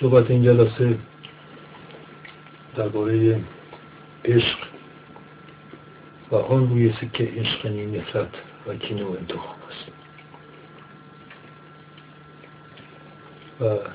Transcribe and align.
صحبت 0.00 0.30
این 0.30 0.42
جلسه 0.42 0.98
درباره 2.76 3.40
عشق 4.24 4.58
و 6.30 6.36
آن 6.36 6.70
روی 6.70 6.92
سکه 6.92 7.24
عشق 7.36 7.66
نفرت 7.66 8.34
و 8.66 8.74
کینه 8.74 9.04
و 9.04 9.16
انتخاب 9.20 9.56
است. 9.70 9.92
و 13.60 13.88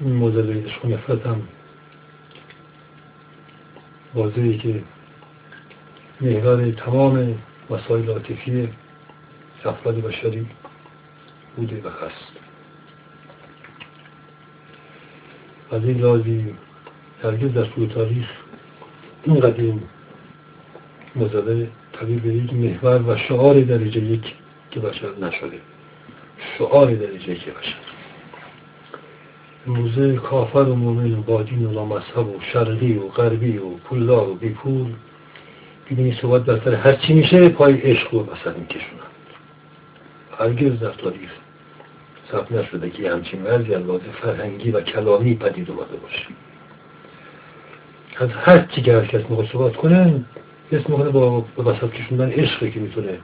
این 0.00 0.12
موضوع 0.12 0.64
عشق 0.64 0.84
و 0.84 0.88
نفرت 0.88 1.26
هم 1.26 1.48
واضحه 4.14 4.58
که 4.58 4.82
محور 6.20 6.70
تمام 6.70 7.38
مسائل 7.70 8.08
عاطفی 8.08 8.68
افراد 9.64 10.00
بشری 10.00 10.46
بوده 11.56 11.82
و 11.82 11.88
هست. 11.88 12.45
از 15.72 15.84
این 15.84 16.00
لازی 16.00 16.54
هرگز 17.22 17.52
در 17.52 17.64
طول 17.64 17.88
تاریخ 17.88 18.26
این 19.24 19.40
قدیم 19.40 19.82
مزده 21.16 21.68
تبدیل 21.92 22.44
یک 22.44 22.54
محور 22.54 23.02
و 23.02 23.16
شعار 23.16 23.60
درجه 23.60 24.00
یک 24.00 24.34
که 24.70 24.80
بشر 24.80 25.08
نشده. 25.20 25.58
شعار 26.58 26.94
درجه 26.94 27.32
یک 27.32 27.44
بشر. 27.44 27.74
موزه 29.66 30.16
کافر 30.16 30.58
و 30.58 30.74
مومن 30.74 31.12
و 31.12 31.22
بادین 31.22 31.66
و 31.66 31.72
لامذهب 31.72 32.28
و 32.28 32.40
شرقی 32.52 32.92
و 32.92 33.08
غربی 33.08 33.58
و 33.58 33.70
پولدار 33.70 34.28
و 34.28 34.34
بیپول 34.34 34.92
ببینی 35.90 36.12
صحبت 36.22 36.44
بر 36.44 36.74
هر 36.74 36.92
چی 36.92 37.14
میشه 37.14 37.48
پای 37.48 37.80
عشق 37.80 38.14
رو 38.14 38.22
مثلا 38.22 38.54
میکشونن. 38.58 39.00
هرگز 40.38 40.80
در 40.80 40.90
تاریخ 40.90 41.30
ثبت 42.32 42.52
نشده 42.52 42.90
که 42.90 43.10
همچین 43.12 43.42
وضعی 43.42 43.74
از 43.74 43.82
فرهنگی 44.22 44.70
و 44.70 44.80
کلامی 44.80 45.34
پدید 45.34 45.70
اومده 45.70 45.96
باشه. 45.96 46.26
از 48.18 48.28
هر 48.30 48.58
چی 48.58 48.82
که 48.82 48.92
هر 48.92 49.06
کس 49.06 49.20
می‌خواد 49.20 49.48
صحبت 49.52 49.76
کنه 49.76 50.24
اسم 50.72 50.92
می‌کنه 50.92 51.10
با 51.10 51.44
وسط 51.58 51.90
کشوندن 51.90 52.30
عشقی 52.30 52.70
که 52.70 52.80
می‌تونه 52.80 53.18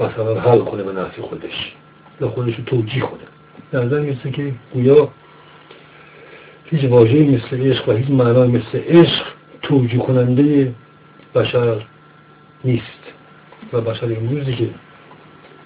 مثلا 0.00 0.40
حل 0.40 0.58
کنه 0.58 0.82
به 0.82 0.92
نفع 0.92 1.22
خودش. 1.22 1.74
یا 2.20 2.28
خودش 2.28 2.56
رو 2.56 2.64
توجیه 2.64 3.02
کنه. 3.02 3.82
نظر 3.84 4.00
می‌رسه 4.00 4.30
که 4.30 4.54
گویا 4.72 5.08
هیچ 6.64 6.84
واژه‌ای 6.84 7.28
مثل 7.28 7.70
عشق 7.70 7.88
و 7.88 7.92
هیچ 7.92 8.10
معنای 8.10 8.48
مثل 8.48 8.78
عشق 8.88 9.26
توجیه 9.62 10.00
کننده 10.00 10.74
بشر 11.34 11.86
نیست. 12.64 13.00
و 13.72 13.80
بشر 13.80 14.06
امروزی 14.06 14.52
که 14.52 14.68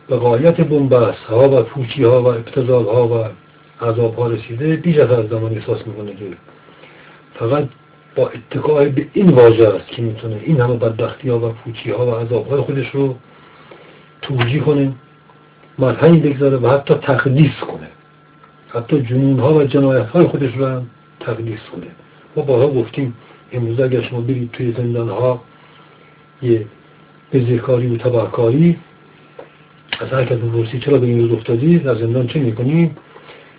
به 0.08 0.16
قایت 0.16 0.60
بنبست 0.60 1.18
ها 1.18 1.48
و 1.48 1.62
پوچی 1.62 2.04
ها 2.04 2.22
و 2.22 2.26
ابتزال 2.26 2.84
ها 2.84 3.08
و 3.08 3.24
عذاب 3.84 4.14
ها 4.14 4.26
رسیده 4.26 4.76
بیش 4.76 4.96
از 4.96 5.28
زمان 5.28 5.52
احساس 5.52 5.86
می‌کنه 5.86 6.14
که 6.14 6.24
فقط 7.34 7.68
با 8.16 8.30
اتکای 8.30 8.88
به 8.88 9.06
این 9.12 9.30
واژه 9.30 9.68
است 9.68 9.88
که 9.88 10.02
می‌تونه 10.02 10.40
این 10.44 10.60
همه 10.60 10.76
بدبختی 10.76 11.28
ها 11.28 11.48
و 11.48 11.52
پوچی 11.52 11.90
ها 11.90 12.06
و 12.06 12.10
عذاب 12.10 12.48
های 12.48 12.60
خودش 12.60 12.90
رو 12.90 13.16
توجیه 14.22 14.60
کنه 14.60 14.92
مرهنی 15.78 16.20
بگذاره 16.20 16.56
و 16.56 16.68
حتی 16.68 16.94
تقدیس 16.94 17.60
کنه. 17.60 17.88
حتی 18.68 19.02
جنون 19.02 19.38
ها 19.38 19.54
و 19.54 19.64
جنایت 19.64 20.06
های 20.06 20.26
خودش 20.26 20.56
رو 20.56 20.66
هم 20.66 20.86
تقدیس 21.20 21.60
کنه. 21.72 21.86
ما 22.36 22.42
بارها 22.42 22.68
گفتیم 22.68 23.14
امروز 23.52 23.80
اگر 23.80 24.02
شما 24.02 24.20
برید 24.20 24.50
توی 24.52 24.72
زندان 24.72 25.08
ها 25.08 25.40
یه 26.42 26.66
بزرکاری 27.32 27.86
و 27.94 27.98
تباهکاری 27.98 28.76
از 30.00 30.26
کس 30.26 30.36
بپرسی 30.36 30.78
چرا 30.78 30.98
به 30.98 31.06
این 31.06 31.20
روز 31.20 31.32
افتادی؟ 31.32 31.78
در 31.78 31.94
زندان 31.94 32.26
چه 32.26 32.38
می‌کنی؟ 32.38 32.90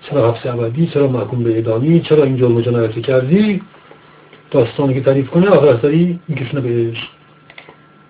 چرا 0.02 0.32
حبس 0.32 0.46
ابدی؟ 0.46 0.88
چرا 0.88 1.08
محکوم 1.08 1.44
به 1.44 1.56
اعدامی 1.56 2.00
چرا 2.00 2.24
این 2.24 2.38
جرم 2.38 2.62
جنایتی 2.62 3.02
کردی؟ 3.02 3.62
داستانی 4.52 4.94
که 4.94 5.02
تعریف 5.02 5.30
کنه 5.30 5.50
آخر 5.50 5.80
سری 5.82 6.20
میکشونه 6.28 6.62
به 6.62 6.92
عشق 6.92 7.08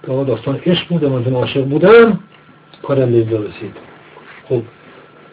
تا 0.04 0.24
داستان 0.24 0.60
عشق 0.66 0.88
بوده 0.88 1.10
من 1.10 1.24
چون 1.24 1.34
عاشق 1.34 1.66
بودم 1.66 2.20
کارم 2.84 3.12
به 3.12 3.18
اینجا 3.18 3.38
رسید. 3.38 3.76
خب 4.50 4.62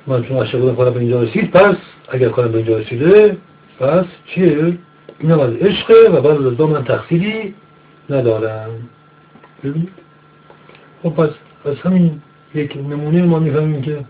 من 0.06 0.22
چون 0.22 0.36
عاشق 0.36 0.60
بودم 0.60 0.76
کارم 0.76 0.94
به 0.94 1.00
اینجا 1.00 1.22
رسید 1.22 1.50
پس 1.50 1.76
اگر 2.08 2.28
کارم 2.28 2.52
به 2.52 2.58
اینجا 2.58 2.78
رسیده 2.78 3.36
پس 3.80 4.04
چیه؟ 4.26 4.78
اینم 5.18 5.40
از 5.40 5.54
عشقه 5.54 5.94
و 6.12 6.20
بعد 6.20 6.46
از 6.46 6.60
من 6.60 6.84
تقصیری 6.84 7.54
ندارم. 8.10 8.70
ببینید. 9.64 9.88
خب 11.02 11.10
پس 11.10 11.30
از 11.64 11.76
همین 11.78 12.22
یک 12.54 12.76
نمونه 12.76 13.22
ما 13.22 13.38
می‌فهمیم 13.38 13.82
که 13.82 14.04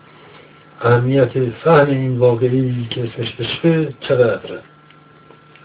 اهمیت 0.81 1.51
فهم 1.51 1.87
این 1.87 2.19
واقعی 2.19 2.87
که 2.91 3.05
اسمش 3.05 3.35
عشقه 3.41 3.95
چقدر 4.01 4.59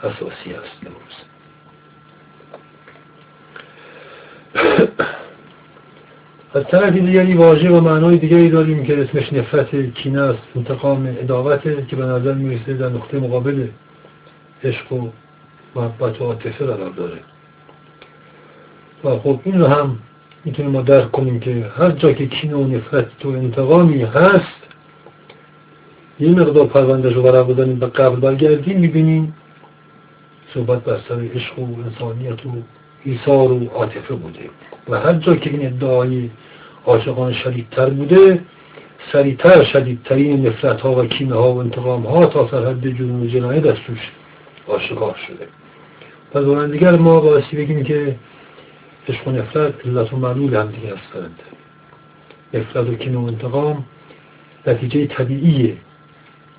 اساسی 0.03 0.53
است 0.53 0.77
امروز. 0.85 1.15
از 6.53 6.63
طرف 6.63 6.93
دیگری 6.93 7.33
واژه 7.33 7.69
و 7.69 7.81
معنای 7.81 8.17
دیگری 8.17 8.49
داریم 8.49 8.85
که 8.85 9.01
اسمش 9.01 9.33
نفرت 9.33 9.93
کینه 9.93 10.21
است 10.21 10.39
انتقام 10.55 11.15
اداوته 11.19 11.85
که 11.87 11.95
به 11.95 12.05
نظر 12.05 12.33
می‌رسه 12.33 12.73
در 12.73 12.89
نقطه 12.89 13.19
مقابل 13.19 13.67
عشق 14.63 14.93
و 14.93 15.09
محبت 15.75 16.21
و 16.21 16.25
عاطفه 16.25 16.65
قرار 16.65 16.89
داره. 16.89 17.19
و 19.03 19.19
خب 19.19 19.39
این 19.43 19.59
رو 19.59 19.67
هم 19.67 19.99
می‌تونیم 20.45 20.71
ما 20.71 20.81
درک 20.81 21.11
کنیم 21.11 21.39
که 21.39 21.65
هر 21.77 21.91
جا 21.91 22.13
که 22.13 22.27
کینه 22.27 22.55
و 22.55 22.67
نفرت 22.67 23.25
و 23.25 23.29
انتقامی 23.29 24.01
هست 24.01 24.67
یه 26.19 26.29
مقدار 26.29 26.67
پرونده 26.67 27.09
رو 27.09 27.23
برای 27.23 27.43
بزنیم 27.43 27.79
به 27.79 27.87
قبل 27.87 28.15
برگردیم 28.15 28.79
می‌بینیم 28.79 29.35
صحبت 30.53 30.83
بر 30.83 30.99
سر 31.09 31.21
عشق 31.35 31.59
و 31.59 31.65
انسانیت 31.85 32.45
و 32.45 32.49
ایثار 33.03 33.51
و 33.51 33.65
عاطفه 33.65 34.15
بوده. 34.15 34.49
و 34.89 34.99
هر 34.99 35.13
جا 35.13 35.35
که 35.35 35.49
این 35.49 35.65
ادعای 35.65 36.29
عاشقان 36.85 37.33
شدیدتر 37.33 37.89
بوده 37.89 38.39
سریعتر 39.11 39.63
شدیدترین 39.63 40.47
نفرت 40.47 40.81
ها 40.81 40.91
و 40.95 41.05
کینه 41.05 41.35
ها 41.35 41.53
و 41.53 41.57
انتقام 41.57 42.03
ها 42.03 42.25
تا 42.25 42.47
سرحد 42.51 42.87
جنون 42.87 43.23
و 43.23 43.27
جنایت 43.27 43.65
از 43.65 43.75
توش 43.87 44.11
آشکار 44.67 45.15
شده. 45.27 45.47
و 46.35 46.67
دیگر 46.67 46.95
ما 46.95 47.19
بایستی 47.19 47.57
بگیم 47.57 47.83
که 47.83 48.15
عشق 49.09 49.27
و 49.27 49.31
نفرت 49.31 49.87
علت 49.87 50.13
و 50.13 50.17
معلول 50.17 50.55
هم 50.55 50.71
دیگه 50.71 50.95
هستند 50.95 51.39
نفرت 52.53 52.89
و 52.89 52.95
کینه 52.95 53.17
و 53.17 53.23
انتقام 53.23 53.85
نتیجه 54.67 55.05
طبیعیه. 55.05 55.77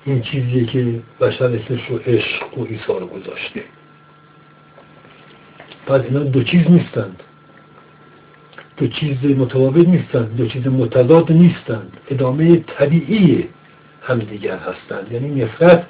این 0.05 0.21
چیزیه 0.21 0.65
که 0.65 0.99
بشر 1.21 1.45
اسمش 1.45 1.85
رو 1.89 1.97
عشق 1.97 2.57
و 2.57 2.65
ایثار 2.69 3.05
گذاشته. 3.05 3.63
پس 5.87 6.01
اینا 6.01 6.19
دو 6.19 6.43
چیز 6.43 6.71
نیستند. 6.71 7.23
دو 8.77 8.87
چیز 8.87 9.25
متوابط 9.25 9.87
نیستند. 9.87 10.37
دو 10.37 10.47
چیز 10.47 10.67
متضاد 10.67 11.31
نیستند. 11.31 11.97
ادامه 12.09 12.57
طبیعی 12.57 13.49
همدیگر 14.01 14.57
هستند. 14.57 15.11
یعنی 15.11 15.43
نفرت 15.43 15.85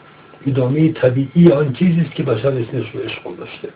ادامه 0.47 0.91
طبیعی 0.91 1.51
آن 1.51 1.73
چیزی 1.73 2.05
که 2.15 2.23
بشر 2.23 2.47
اسمش 2.47 2.91
رو 2.93 2.99
عشق 2.99 3.23
گذاشته. 3.23 3.69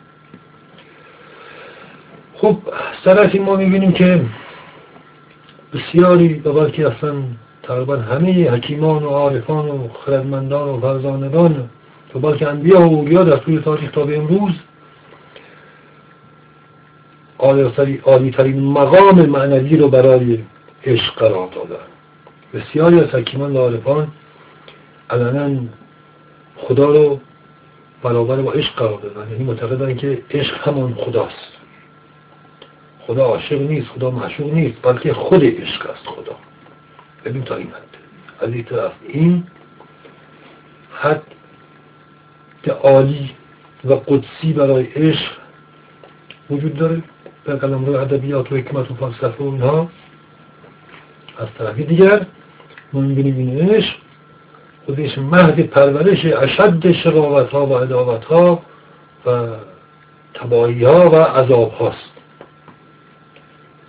خب 2.43 2.57
طرفی 3.03 3.39
ما 3.39 3.55
می‌بینیم 3.55 3.91
که 3.91 4.21
بسیاری 5.73 6.33
و 6.39 6.53
بلکه 6.53 6.87
اصلا 6.87 7.13
تقریبا 7.63 7.97
همه 7.97 8.51
حکیمان 8.51 9.03
و 9.03 9.07
عارفان 9.07 9.67
و 9.67 9.87
خردمندان 10.05 10.69
و 10.69 10.79
فرزانگان 10.79 11.69
و 12.15 12.19
بلکه 12.19 12.47
انبیا 12.47 12.81
و 12.81 12.83
اولیا 12.83 13.23
در 13.23 13.37
طول 13.37 13.59
تاریخ 13.59 13.91
تا 13.91 14.03
به 14.03 14.17
امروز 14.17 14.51
عالی 18.05 18.31
ترین 18.31 18.59
مقام 18.59 19.25
معنوی 19.25 19.77
رو 19.77 19.87
برای 19.87 20.39
عشق 20.85 21.15
قرار 21.15 21.49
دادن. 21.55 21.85
بسیاری 22.53 22.99
از 22.99 23.07
حکیمان 23.07 23.53
و 23.53 23.57
عارفان 23.57 24.07
علنا 25.09 25.61
خدا 26.57 26.85
رو 26.85 27.19
برابر 28.03 28.35
با 28.35 28.51
عشق 28.51 28.75
قرار 28.75 28.99
دادن. 28.99 29.31
یعنی 29.31 29.43
معتقدن 29.43 29.95
که 29.95 30.21
عشق 30.31 30.67
همان 30.67 30.93
خداست. 30.93 31.52
خدا 33.07 33.25
عاشق 33.25 33.61
نیست 33.61 33.87
خدا 33.87 34.11
معشوق 34.11 34.53
نیست 34.53 34.77
بلکه 34.81 35.13
خود 35.13 35.43
عشق 35.43 35.89
است 35.89 36.05
خدا. 36.05 36.35
ببین 37.25 37.43
تا 37.43 37.55
این 37.55 37.67
حد. 37.67 37.97
از 38.47 38.53
این 38.53 38.63
طرف 38.63 38.91
این 39.07 39.43
حد 40.93 41.23
عالی 42.83 43.29
و 43.85 43.93
قدسی 43.93 44.53
برای 44.53 44.83
عشق 44.85 45.31
وجود 46.49 46.77
داره. 46.77 47.03
در 47.45 47.55
قلم 47.55 47.85
روی 47.85 47.95
ادبیات 47.95 48.51
و 48.51 48.55
حکمت 48.55 48.91
و 48.91 48.93
فلسفه 48.93 49.43
و 49.43 49.47
اینها. 49.47 49.89
از 51.39 51.47
طرفی 51.57 51.83
دیگر 51.83 52.25
ما 52.93 53.01
می‌بینیم 53.01 53.37
این 53.37 53.69
عشق 53.69 53.95
خودش 54.85 55.17
مهد 55.17 55.61
پرورش 55.61 56.25
اشد 56.25 56.91
شقاوت 56.91 57.49
ها 57.49 57.65
و 57.65 57.77
عداوت 57.77 58.25
ها 58.25 58.61
و 59.25 59.47
تباهی 60.33 60.83
ها 60.83 61.09
و 61.09 61.15
عذاب 61.15 61.71
هاست 61.71 62.12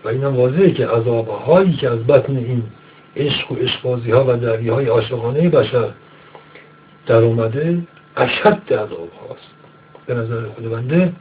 و 0.04 0.08
این 0.08 0.24
هم 0.24 0.36
واضحه 0.36 0.70
که 0.70 0.86
عذاب 0.86 1.28
هایی 1.28 1.72
که 1.72 1.90
از 1.90 2.06
بطن 2.06 2.36
این 2.36 2.62
عشق 3.16 3.52
و 3.52 3.54
عشقبازی 3.54 4.10
ها 4.10 4.24
و 4.28 4.36
دعوی 4.36 4.68
های 4.68 4.86
عاشقانه 4.86 5.48
بشر 5.48 5.88
در 7.06 7.16
اومده 7.16 7.78
اشد 8.16 8.72
عذاب 8.72 9.10
هاست 9.28 9.50
به 10.06 10.14
نظر 10.14 10.46
خود 10.46 10.70
بنده 10.70 11.12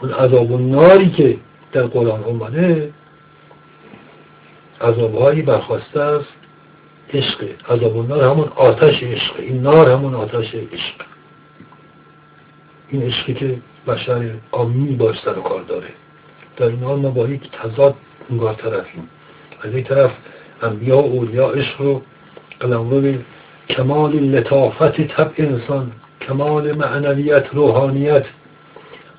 اون 0.00 0.12
عذاب 0.12 0.50
و 0.50 0.58
ناری 0.58 1.10
که 1.10 1.36
در 1.72 1.82
قرآن 1.82 2.24
اومده 2.24 2.92
عذابهایی 4.80 5.42
برخواسته 5.42 6.00
از 6.00 6.22
عشق. 7.14 7.44
عذاب 7.68 7.96
و 7.96 8.02
نار 8.02 8.24
همون 8.24 8.48
آتش 8.56 9.02
عشق. 9.02 9.34
این 9.38 9.62
نار 9.62 9.90
همون 9.90 10.14
آتش 10.14 10.54
عشق. 10.54 10.94
این 12.88 13.02
عشقی 13.02 13.34
که 13.34 13.58
بشر 13.86 14.30
آمی 14.50 14.96
باش 14.96 15.20
سر 15.24 15.32
کار 15.32 15.62
داره. 15.62 15.88
در 16.56 16.66
این 16.66 16.82
حال 16.82 16.98
ما 16.98 17.10
با 17.10 17.28
یک 17.28 17.50
تضاد 17.50 17.94
انگار 18.30 18.54
طرفیم. 18.54 19.08
از 19.62 19.74
این 19.74 19.84
طرف 19.84 20.10
انبیا 20.62 20.98
و 20.98 21.12
اولیا 21.12 21.48
عشق 21.48 21.80
رو 21.80 22.02
قلمرو 22.60 23.14
کمال 23.68 24.12
لطافت 24.12 25.00
طبع 25.00 25.32
انسان 25.38 25.92
کمال 26.20 26.72
معنویت 26.72 27.44
روحانیت 27.52 28.24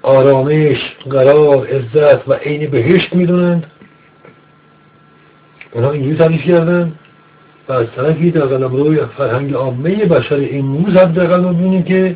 آرامش 0.02 0.78
قرار 1.10 1.68
عزت 1.68 2.28
و 2.28 2.34
عین 2.34 2.70
بهشت 2.70 3.14
می‌دونند. 3.14 3.72
اونها 5.72 5.92
اینجوری 5.92 6.18
تعریف 6.18 6.42
کردن 6.42 6.92
و 7.70 7.74
از 7.74 7.88
طرفی 7.96 8.32
در 8.32 8.58
روی 8.58 9.00
فرهنگ 9.18 9.54
عامه 9.54 10.06
بشر 10.06 10.48
امروز 10.52 10.96
حداقل 10.96 11.42
ما 11.42 11.54
ببینیم 11.54 11.84
که 11.84 12.16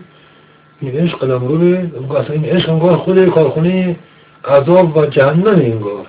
این 0.81 0.95
عشق 0.95 1.17
قلمرو 1.17 1.77
اصلا 2.15 2.35
این 2.35 2.45
عشق 2.45 2.95
خود 2.95 3.29
کارخونه 3.29 3.95
عذاب 4.45 4.97
و 4.97 5.05
جهنم 5.05 5.47
انگار 5.47 6.05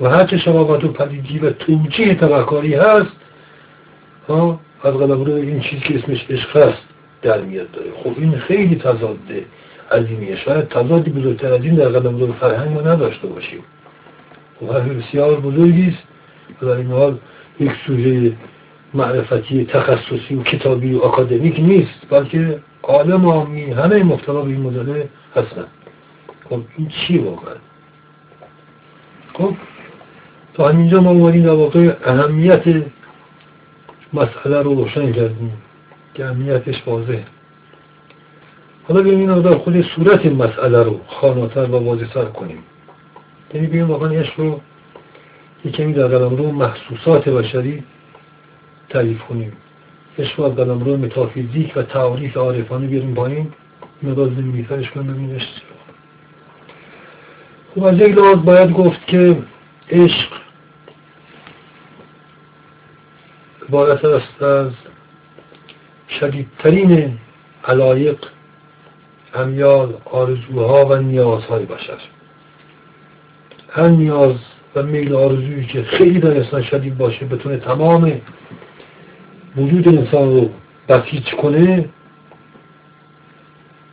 و 0.00 0.08
هرچه 0.08 0.38
شبابت 0.38 0.84
و 0.84 0.88
پدیدی 0.88 1.38
و 1.38 1.50
توجیه 1.50 2.14
تبهکاری 2.14 2.74
هست 2.74 3.16
ها 4.28 4.60
از 4.84 4.94
قلمرو 4.94 5.34
این 5.34 5.60
چیز 5.60 5.80
که 5.80 5.98
اسمش 5.98 6.26
عشق 6.30 6.56
هست 6.56 6.82
در 7.22 7.40
میاد 7.40 7.70
داره. 7.70 7.90
خب 8.04 8.12
این 8.16 8.38
خیلی 8.38 8.76
تضاد 8.76 9.18
عظیمیه. 9.92 10.36
شاید 10.36 10.68
تضادی 10.68 11.10
بزرگتر 11.10 11.52
از 11.52 11.64
این 11.64 11.74
در 11.74 11.88
قلمرو 11.88 12.32
فرهنگ 12.32 12.74
ما 12.74 12.80
نداشته 12.80 13.26
باشیم. 13.26 13.60
خب 14.60 14.72
حرف 14.72 14.88
بسیار 14.88 15.40
بزرگی 15.40 15.88
است. 15.88 16.02
و 16.62 16.66
در 16.66 16.76
این 16.76 16.90
حال 16.90 17.18
یک 17.60 17.72
سوژه 17.86 18.32
معرفتی 18.94 19.64
تخصصی 19.64 20.34
و 20.34 20.42
کتابی 20.42 20.94
و 20.94 21.04
اکادمیک 21.04 21.60
نیست 21.60 22.06
بلکه 22.10 22.58
عالم 22.82 23.28
آمی 23.28 23.70
همه 23.70 24.02
مبتلا 24.02 24.40
به 24.40 24.48
این 24.48 24.60
مدله 24.60 25.08
هستن. 25.36 25.64
خب 26.50 26.60
این 26.76 26.88
چی 26.88 27.18
واقعا؟ 27.18 27.54
خب 29.34 29.54
تا 30.54 30.68
همینجا 30.68 31.00
ما 31.00 31.10
اومدیم 31.10 31.42
در 31.42 31.50
واقع 31.50 31.96
اهمیت 32.04 32.62
مسئله 34.12 34.62
رو 34.62 34.74
روشن 34.74 35.12
کردیم 35.12 35.52
که 36.14 36.24
اهمیتش 36.24 36.82
واضح 36.86 37.18
حالا 38.88 39.02
بیاییم 39.02 39.30
این 39.30 39.40
در 39.40 39.54
خود 39.54 39.82
صورت 39.82 40.26
مسئله 40.26 40.82
رو 40.82 41.00
خاناتر 41.06 41.64
و 41.64 41.78
واضحتر 41.78 42.24
کنیم. 42.24 42.58
یعنی 43.54 43.66
بیاییم 43.66 43.90
واقعا 43.90 44.10
عشق 44.10 44.40
رو 44.40 44.60
یکمی 45.64 45.92
در 45.92 46.06
قلم 46.06 46.36
رو 46.36 46.52
محسوسات 46.52 47.28
بشری 47.28 47.84
تعریف 48.88 49.22
کنیم. 49.22 49.52
عشق 50.18 50.40
رو 50.40 50.44
از 50.44 50.52
قلم 50.52 50.84
رو 50.84 50.96
متافیزیک 50.96 51.72
و 51.76 51.82
تعریف 51.82 52.36
عارفانه 52.36 52.86
بیاریم 52.86 53.14
پایین 53.14 53.52
مدار 54.02 54.28
زمینیترش 54.28 54.90
کنیم 54.90 55.06
ببینیم 55.06 55.38
خب 57.74 57.84
از 57.84 57.98
یک 57.98 58.16
لحاظ 58.16 58.38
باید 58.38 58.72
گفت 58.72 59.06
که 59.06 59.36
عشق 59.90 60.28
عبارت 63.68 64.04
است 64.04 64.42
از 64.42 64.72
شدیدترین 66.08 67.18
علایق 67.64 68.16
امیال 69.34 69.94
آرزوها 70.04 70.86
و 70.86 70.94
نیازهای 70.96 71.64
بشر. 71.64 71.98
هر 73.70 73.88
نیاز 73.88 74.36
و 74.74 74.82
میل 74.82 75.14
آرزویی 75.14 75.66
که 75.66 75.82
خیلی 75.82 76.20
در 76.20 76.36
انسان 76.36 76.62
شدید 76.62 76.98
باشه 76.98 77.26
بتونه 77.26 77.56
تمام 77.56 78.20
وجود 79.56 79.88
انسان 79.88 80.30
رو 80.30 80.50
بسیج 80.88 81.30
کنه 81.30 81.88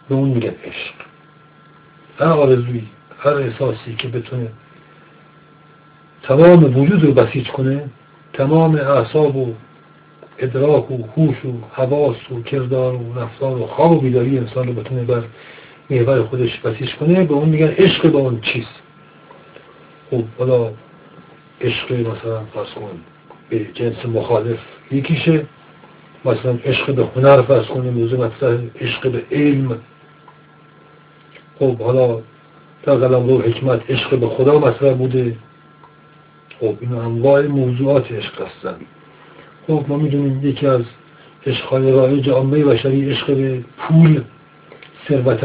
به 0.10 0.16
اون 0.16 0.30
میگن 0.30 0.56
عشق. 0.64 0.94
هر 2.20 2.28
آرزویی 2.28 2.88
هر 3.24 3.34
احساسی 3.34 3.96
که 3.98 4.08
بتونه 4.08 4.48
تمام 6.24 6.78
وجود 6.78 7.04
رو 7.04 7.14
بسیج 7.14 7.48
کنه 7.48 7.90
تمام 8.34 8.76
اعصاب 8.76 9.36
و 9.36 9.54
ادراک 10.40 10.92
و 10.92 10.98
هوش 11.16 11.46
و 11.46 11.54
حواس 11.72 12.32
و 12.32 12.42
کردار 12.42 12.96
و 12.96 13.20
رفتار 13.20 13.58
و 13.58 13.68
خواب 13.68 13.92
و 13.92 14.00
بیداری 14.00 14.38
انسان 14.38 14.68
رو 14.68 14.74
بتونه 14.74 15.04
بر 15.04 15.24
محور 15.90 16.24
خودش 16.24 16.60
بسیج 16.60 16.96
کنه 16.96 17.24
به 17.24 17.34
اون 17.34 17.50
میگن 17.50 17.68
عشق 17.68 18.12
به 18.12 18.18
اون 18.18 18.42
چیز. 18.42 18.66
خب 20.12 20.24
حالا 20.40 20.72
عشق 21.62 21.92
مثلا 21.92 22.40
فرض 22.54 22.74
کن 22.74 23.02
به 23.50 23.66
جنس 23.74 24.06
مخالف 24.06 24.60
یکیشه 24.92 25.46
مثلا 26.26 26.58
عشق 26.66 26.96
به 26.96 27.06
هنر 27.16 27.42
فرض 27.42 27.66
کنیم 27.66 27.94
موضوع 27.94 28.30
عشق 28.82 29.12
به 29.12 29.24
علم. 29.32 29.78
خب 31.60 31.82
حالا 31.82 32.22
در 32.84 32.96
قلم 32.96 33.28
رو 33.28 33.42
حکمت 33.42 33.92
عشق 33.92 34.20
به 34.20 34.28
خدا 34.28 34.60
مطرح 34.60 34.94
بوده. 34.94 35.36
خب 36.60 36.76
این 36.82 36.94
انواع 36.94 37.48
موضوعات 37.48 38.12
عشق 38.12 38.42
هستن. 38.42 38.76
خب 39.68 39.86
ما 39.88 39.98
می‌دونیم 39.98 40.48
یکی 40.48 40.68
از 40.68 40.82
عشقهای 41.48 41.92
رایج 41.92 42.30
عامه 42.30 42.66
بشری 42.66 43.12
عشق 43.12 43.36
به 43.36 43.64
پول 43.78 44.22
ثروت 45.08 45.44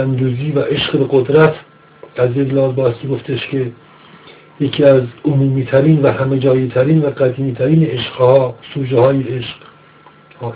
و 0.54 0.60
عشق 0.60 0.98
به 0.98 1.06
قدرت. 1.10 1.54
از 2.16 2.36
یک 2.36 2.54
لحاظ 2.54 2.74
باستی 2.74 3.08
گفتش 3.08 3.46
که 3.46 3.72
یکی 4.60 4.84
از 4.84 5.02
عمومی 5.24 5.64
ترین 5.64 6.02
و 6.02 6.12
همه 6.12 6.38
جایی 6.38 6.68
ترین 6.68 7.02
و 7.02 7.10
قدیمی 7.10 7.52
ترین 7.52 7.84
عشقها 7.84 8.54
سوژه 8.74 9.00
های 9.00 9.22
عشق 9.22 9.56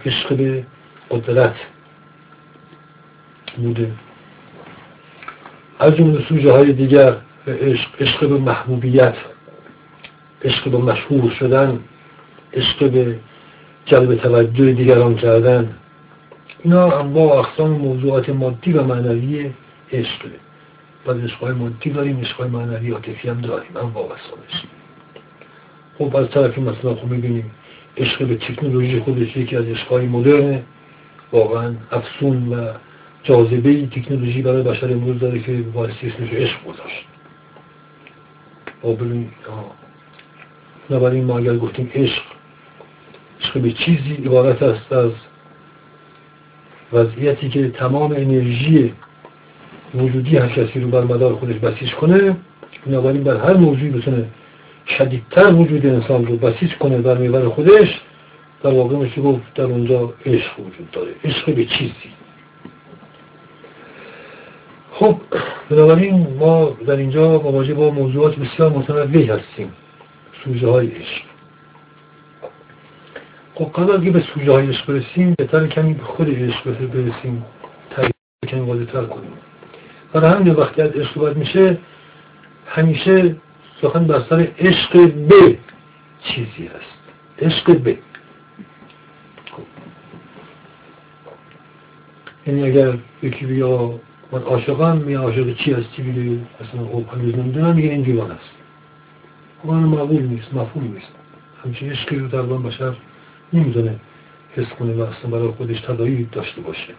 عشق 0.07 0.37
به 0.37 0.65
قدرت 1.11 1.55
بوده. 3.57 3.91
از 5.81 5.97
جمله 5.97 6.25
سوژه 6.29 6.53
های 6.53 6.73
دیگر 6.73 7.17
عشق 8.01 8.29
به 8.29 8.39
محبوبیت 8.39 9.15
عشق 10.45 10.71
به 10.71 10.79
مشهور 10.79 11.31
شدن 11.31 11.81
عشق 12.55 12.91
به 12.91 13.17
جلب 13.85 14.15
توجه 14.15 14.73
دیگران 14.73 15.15
کردن 15.15 15.75
اینا 16.65 16.99
انواع 16.99 17.39
اقسام 17.39 17.71
موضوعات 17.71 18.31
مادی 18.31 18.73
و 18.73 18.83
معنوی 18.83 19.51
عشق. 19.93 20.27
بعد 21.07 21.25
عشقهای 21.25 21.53
مادی 21.53 21.91
داریم 21.91 22.21
عشقهای 22.21 22.49
معنوی 22.49 22.91
عاطفی 22.91 23.29
هم 23.29 23.41
داریم 23.41 23.77
هم 23.77 23.93
وابستانش 23.93 24.65
خب 25.99 26.17
از 26.17 26.31
طرفی 26.31 26.61
مثلا 26.61 26.95
خب 26.95 27.07
می‌بینیم 27.07 27.51
عشق 27.97 28.25
به 28.25 28.37
تکنولوژی 28.37 29.01
خودش 29.01 29.37
یکی 29.37 29.57
از 29.57 29.65
عشقهای 29.65 30.07
مدرنه. 30.07 30.63
واقعا 31.33 31.75
افسون 31.93 32.49
و 32.49 32.73
جاذبه 33.23 33.87
تکنولوژی 33.87 34.43
برای 34.43 34.63
بشر 34.63 34.93
امروز 34.93 35.19
داره 35.19 35.39
که 35.39 35.53
بایستی 35.53 36.07
اسمش 36.07 36.33
عشق 36.33 36.65
گذاشت. 36.65 37.07
بنابراین 40.89 41.25
ما 41.25 41.39
اگر 41.39 41.57
گفتیم 41.57 41.91
عشق 41.95 42.23
عشق 43.41 43.59
به 43.59 43.73
چیزی 43.73 44.15
عبارت 44.15 44.63
است 44.63 44.93
از 44.93 45.11
وضعیتی 46.93 47.49
که 47.49 47.69
تمام 47.69 48.13
انرژی 48.13 48.93
وجودی 49.95 50.37
هر 50.37 50.49
کسی 50.49 50.81
رو 50.81 50.89
بر 50.89 51.05
مدار 51.05 51.35
خودش 51.35 51.57
بسیج 51.57 51.95
کنه 51.95 52.37
بنابراین 52.87 53.25
بر 53.25 53.37
هر 53.37 53.55
موضوعی 53.55 53.91
بتونه 53.91 54.25
شدیدتر 54.87 55.55
وجود 55.55 55.87
انسان 55.87 56.27
رو 56.27 56.37
بسیج 56.37 56.75
کنه 56.75 56.99
بر 56.99 57.19
میبر 57.19 57.49
خودش 57.49 58.01
در 58.63 58.71
واقع 58.71 58.97
میشه 58.97 59.21
گفت 59.21 59.55
در 59.55 59.65
اونجا 59.65 60.15
عشق 60.27 60.61
وجود 60.61 60.91
داره. 60.93 61.11
عشق 61.25 61.55
به 61.55 61.65
چیزی. 61.65 62.11
خب 65.01 65.17
بنابراین 65.71 66.37
ما 66.39 66.77
در 66.87 66.97
اینجا 66.97 67.23
مواجه 67.23 67.75
با 67.75 67.91
موضوعات 67.91 68.37
بسیار 68.37 68.71
متنوعی 68.71 69.25
هستیم. 69.25 69.73
سوژه 70.45 70.69
های 70.69 70.87
عشق. 70.87 71.23
خب 73.55 73.65
قبل 73.65 73.93
از 73.93 74.01
به 74.01 74.25
سوژه 74.35 74.53
های 74.53 74.69
عشق 74.69 74.87
برسیم 74.87 75.35
بهتر 75.39 75.67
کمی 75.67 75.95
به 75.95 76.05
خود 76.05 76.29
عشق 76.29 76.65
برسیم. 76.65 77.45
تعریف 77.91 78.13
کمی 78.49 78.61
واضح 78.61 78.85
تر 78.85 79.05
کنیم. 79.05 79.33
برای 80.13 80.31
همین 80.31 80.55
وقتی 80.55 80.83
از 80.83 80.91
عشق 80.91 81.15
باید 81.15 81.37
میشه 81.37 81.79
همیشه 82.67 83.37
سخن 83.83 84.07
بر 84.07 84.23
سر 84.31 84.49
عشق 84.59 85.13
به 85.13 85.59
چیزی 86.23 86.67
هست. 86.67 87.01
عشق 87.43 87.77
به. 87.79 87.99
خب. 89.53 89.63
یعنی 92.47 92.65
اگر 92.65 92.99
یکی 93.23 93.47
بیا 93.47 94.01
من 94.33 94.43
عاشقم 94.43 94.97
می 94.97 95.15
عاشق 95.15 95.57
چی 95.57 95.73
هستی؟ 95.73 96.03
بگه 96.03 96.39
اصلا 96.61 96.87
خب 96.87 97.05
هنوز 97.13 97.35
نمی‌دونم 97.35 97.75
میگه 97.75 97.89
این 97.89 98.03
دیوان 98.03 98.31
است. 98.31 98.51
خب 99.63 99.69
معقول 99.69 100.23
نیست 100.23 100.55
مفهوم 100.55 100.93
نیست. 100.93 101.13
همچین 101.65 101.91
عشقی 101.91 102.17
رو 102.17 102.29
در 102.29 102.43
بشر 102.43 102.97
نمی‌دونه 103.53 104.01
حس 104.57 104.69
کنه 104.69 104.95
و 104.95 105.01
اصلا 105.01 105.31
برای 105.31 105.49
خودش 105.49 105.81
تدایی 105.81 106.29
داشته 106.33 106.61
باشه. 106.61 106.95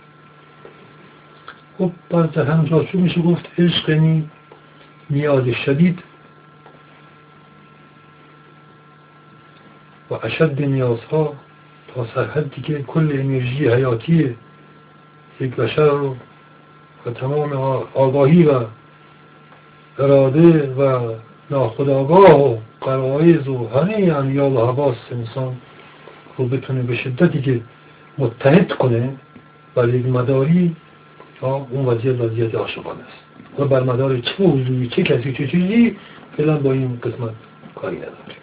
خب 1.78 1.92
در 2.10 2.46
همین 2.46 2.88
میشه 2.94 3.22
گفت 3.22 3.50
عشق 3.60 3.90
یعنی 3.90 4.30
نیاز 5.10 5.48
شدید 5.66 6.04
و 10.12 10.14
اشد 10.24 10.62
نیازها 10.62 11.34
تا 11.96 12.08
سرحدی 12.16 12.62
که 12.62 12.84
کل 12.84 13.10
انرژی 13.14 13.68
حیاتی 13.68 14.36
یک 15.40 15.56
بشر 15.56 15.90
رو 15.90 16.16
و 17.06 17.12
تمام 17.12 17.54
آگاهی 17.94 18.44
و 18.44 18.66
اراده 20.00 20.74
و 20.74 21.14
ناخداگاه 21.50 22.42
و 22.42 22.58
قرائز 22.82 23.48
و 23.48 23.68
همه 23.68 24.14
امیال 24.18 24.54
و 24.54 24.66
حواس 24.66 24.98
انسان 25.12 25.58
رو 26.38 26.48
بتونه 26.48 26.82
به 26.82 26.96
شدتی 26.96 27.42
که 27.42 27.62
متحد 28.18 28.74
کنه 28.74 29.14
بر 29.76 29.90
یک 29.90 30.06
مداری 30.06 30.76
اون 31.42 31.86
وضعیت 31.86 32.22
وضعیت 32.22 32.56
عاشقانه 32.56 33.00
است. 33.00 33.32
و 33.60 33.66
بر 33.66 33.84
مدار 33.84 34.20
چه 34.20 34.32
موضوعی 34.40 34.88
چه 34.88 35.04
کسی 35.04 35.34
چه 35.34 35.48
چیزی 35.48 35.98
فعلا 36.38 36.58
با 36.58 36.72
این 36.72 37.00
قسمت 37.04 37.34
کاری 37.76 37.98
نداره 37.98 38.36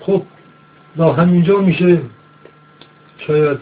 خب 0.00 0.22
با 0.96 1.12
همینجا 1.12 1.58
میشه 1.58 2.00
شاید 3.18 3.58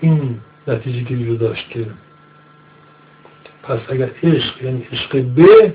این 0.00 0.40
نتیجه 0.68 1.00
گیری 1.00 1.24
رو 1.24 1.36
داشت 1.36 1.70
که 1.70 1.86
پس 3.62 3.80
اگر 3.88 4.10
عشق 4.22 4.62
یعنی 4.62 4.86
عشق 4.92 5.22
به 5.22 5.72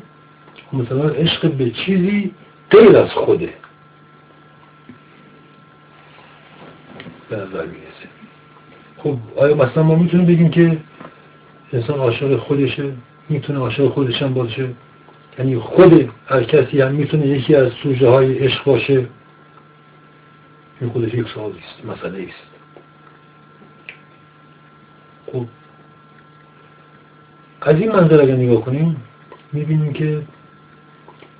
مثلا 0.74 1.10
عشق 1.10 1.52
به 1.52 1.70
چیزی 1.70 2.32
غیر 2.70 2.98
از 2.98 3.10
خوده. 3.10 3.54
به 7.30 7.36
نظر 7.36 7.66
می‌رسه. 7.66 8.10
خب 8.98 9.18
آیا 9.36 9.56
مثلا 9.56 9.84
ما 9.84 9.96
می‌تونیم 9.96 10.26
بگیم 10.26 10.50
که 10.50 10.78
انسان 11.74 12.00
عاشق 12.00 12.38
خودشه؟ 12.38 12.94
می‌تونه 13.30 13.60
عاشق 13.60 13.88
خودش 13.88 14.22
هم 14.22 14.34
باشه؟ 14.34 14.70
یعنی 15.40 15.58
خود 15.58 16.10
هر 16.28 16.44
کسی 16.44 16.82
هم 16.82 16.92
می‌تونه 16.92 17.28
یکی 17.28 17.56
از 17.56 17.72
سوژه 17.84 18.10
های 18.10 18.38
عشق 18.38 18.64
باشه؟ 18.64 19.08
این 20.82 20.90
خودش 20.90 21.14
یک 21.14 21.28
سوالی 21.28 21.60
است 21.60 21.86
مسئله 21.86 22.24
است. 22.24 22.55
خب 25.34 25.46
از 27.62 27.80
این 27.80 27.92
منظر 27.92 28.22
اگر 28.22 28.36
نگاه 28.36 28.62
کنیم 28.62 28.96
می‌بینیم 29.54 29.94
که 29.94 30.22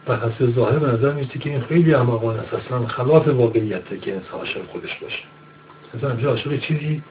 بر 0.06 0.16
حسب 0.16 0.52
ظاهر 0.56 0.80
به 0.80 0.88
نظر 0.88 1.14
میسته 1.14 1.40
که 1.40 1.50
این 1.50 1.62
خیلی 1.62 1.94
احمقانه 1.94 2.40
است 2.40 2.54
اصلا 2.54 2.88
خلاف 2.88 3.28
واقعیته 3.28 3.98
که 3.98 4.14
انسان 4.14 4.40
عاشق 4.40 4.66
خودش 4.66 4.96
باشه 5.02 5.24
انسان 5.94 6.12
همیشه 6.12 6.28
عاشق 6.28 6.60
چیزی 6.60 7.04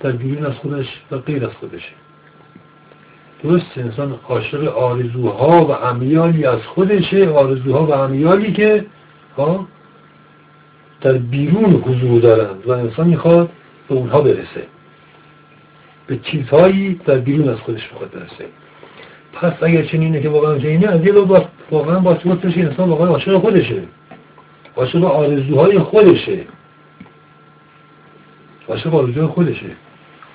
در 0.00 0.12
بیرون 0.12 0.46
از 0.46 0.54
خودش 0.54 0.86
و 1.10 1.18
غیر 1.18 1.44
از 1.44 1.52
خودشه 1.52 1.92
درست 3.42 3.66
انسان 3.76 4.18
عاشق 4.28 4.64
آرزوها 4.64 5.64
و 5.64 5.70
امیالی 5.70 6.44
از 6.44 6.60
خودشه 6.62 7.28
آرزوها 7.28 7.86
و 7.86 7.92
امیالی 7.92 8.52
که 8.52 8.86
ها 9.36 9.68
در 11.00 11.12
بیرون 11.12 11.74
حضور 11.74 12.20
دارند 12.20 12.66
و 12.66 12.70
انسان 12.70 13.08
می‌خواد 13.08 13.50
به 13.88 13.94
اونها 13.94 14.20
برسه 14.20 14.66
به 16.08 16.18
چیزهایی 16.22 17.00
در 17.06 17.18
بیرون 17.18 17.48
از 17.48 17.58
خودش 17.58 17.92
می‌خواد 17.92 18.10
برسه. 18.10 18.44
پس 19.32 19.52
اگر 19.62 19.82
چنینه 19.82 20.20
که 20.20 20.28
واقعا 20.28 20.58
چنینه 20.58 20.88
از 20.88 21.06
یه 21.06 21.12
واقعا 21.70 21.98
با 21.98 22.12
بشه 22.12 22.60
انسان 22.60 22.88
واقعا 22.88 23.08
عاشق 23.08 23.38
خودشه. 23.38 23.82
عاشق 24.76 25.04
آرزوهای 25.04 25.78
خودشه. 25.78 26.38
عاشق 28.68 28.94
آرزوهای 28.94 29.26
خودشه. 29.26 29.70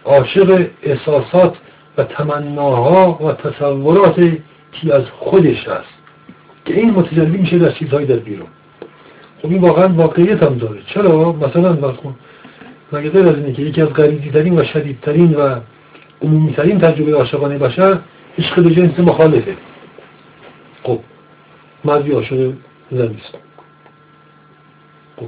عاشق 0.06 0.68
احساسات 0.84 1.58
و 1.98 2.04
تمناها 2.04 3.20
و 3.26 3.32
تصوراتی 3.32 4.44
که 4.72 4.96
از 4.96 5.04
خودش 5.10 5.68
هست. 5.68 5.94
که 6.66 6.74
این 6.74 6.92
متجلی 6.92 7.38
میشه 7.38 7.60
در 7.60 7.72
چیزهایی 7.72 8.08
در 8.08 8.16
بیرون. 8.16 8.48
خب 9.42 9.50
این 9.50 9.62
واقعا 9.62 9.88
واقعیت 9.88 10.44
هم 10.44 10.58
داره. 10.58 10.82
چرا؟ 10.88 11.32
مثلا 11.32 11.92
کن 11.92 12.16
مگه 12.94 13.20
از 13.20 13.36
اینه 13.36 13.54
که 13.54 13.62
یکی 13.62 13.82
از 13.82 13.90
غریزی 13.90 14.32
ترین 14.32 14.60
و 14.60 14.64
شدیدترین 14.64 15.36
و 15.36 15.60
عمومی 16.22 16.54
ترین 16.54 16.80
تجربه 16.80 17.14
عاشقانه 17.14 17.58
بشر 17.58 18.00
عشق 18.38 18.64
به 18.64 18.76
جنس 18.76 19.00
مخالفه. 19.00 19.58
خب 20.84 21.00
مردی 21.86 22.12
عاشق 22.12 22.54
زن 22.92 23.08
نیست. 23.08 23.38
خب 25.18 25.28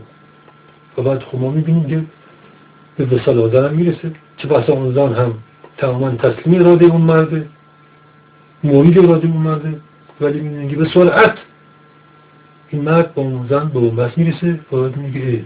و 0.98 1.02
بعد 1.02 1.24
خب 1.24 1.38
ما 1.38 1.52
می‌بینیم 1.52 1.88
که 1.88 2.04
به 2.98 3.16
وسال 3.16 3.56
هم 3.56 3.74
می‌رسه. 3.74 4.12
چه 4.38 4.48
بسا 4.48 4.74
اون 4.74 4.94
زن 4.94 5.14
هم 5.14 5.34
تماما 5.78 6.12
تسلیم 6.12 6.62
اراده 6.62 6.86
اون 6.86 7.02
مرده 7.02 7.48
مرید 8.64 9.00
اراده 9.00 9.28
اون 9.28 9.38
مرده 9.38 9.80
ولی 10.22 10.40
می‌بینیم 10.40 10.70
که 10.70 10.76
به 10.76 10.90
سرعت 10.94 11.38
این 12.70 12.82
مرد 12.82 13.14
با 13.14 13.22
اون 13.22 13.48
زن 13.50 13.68
به 13.68 13.80
اون 13.80 13.96
بس 13.96 14.18
می‌رسه 14.18 14.60
و 14.72 14.78
بعد 14.78 14.98
میگه 14.98 15.46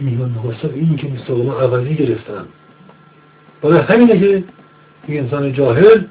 این 0.00 0.34
نخواستم 0.36 0.70
این 0.74 0.96
که 0.96 1.06
مثل 1.06 1.32
ما 1.32 1.52
عوضی 1.52 1.94
گرفتن. 1.94 2.44
برای 3.62 3.78
همینه 3.78 4.18
که 4.18 4.44
این 5.06 5.20
انسان 5.20 5.52
جاهل 5.52 6.02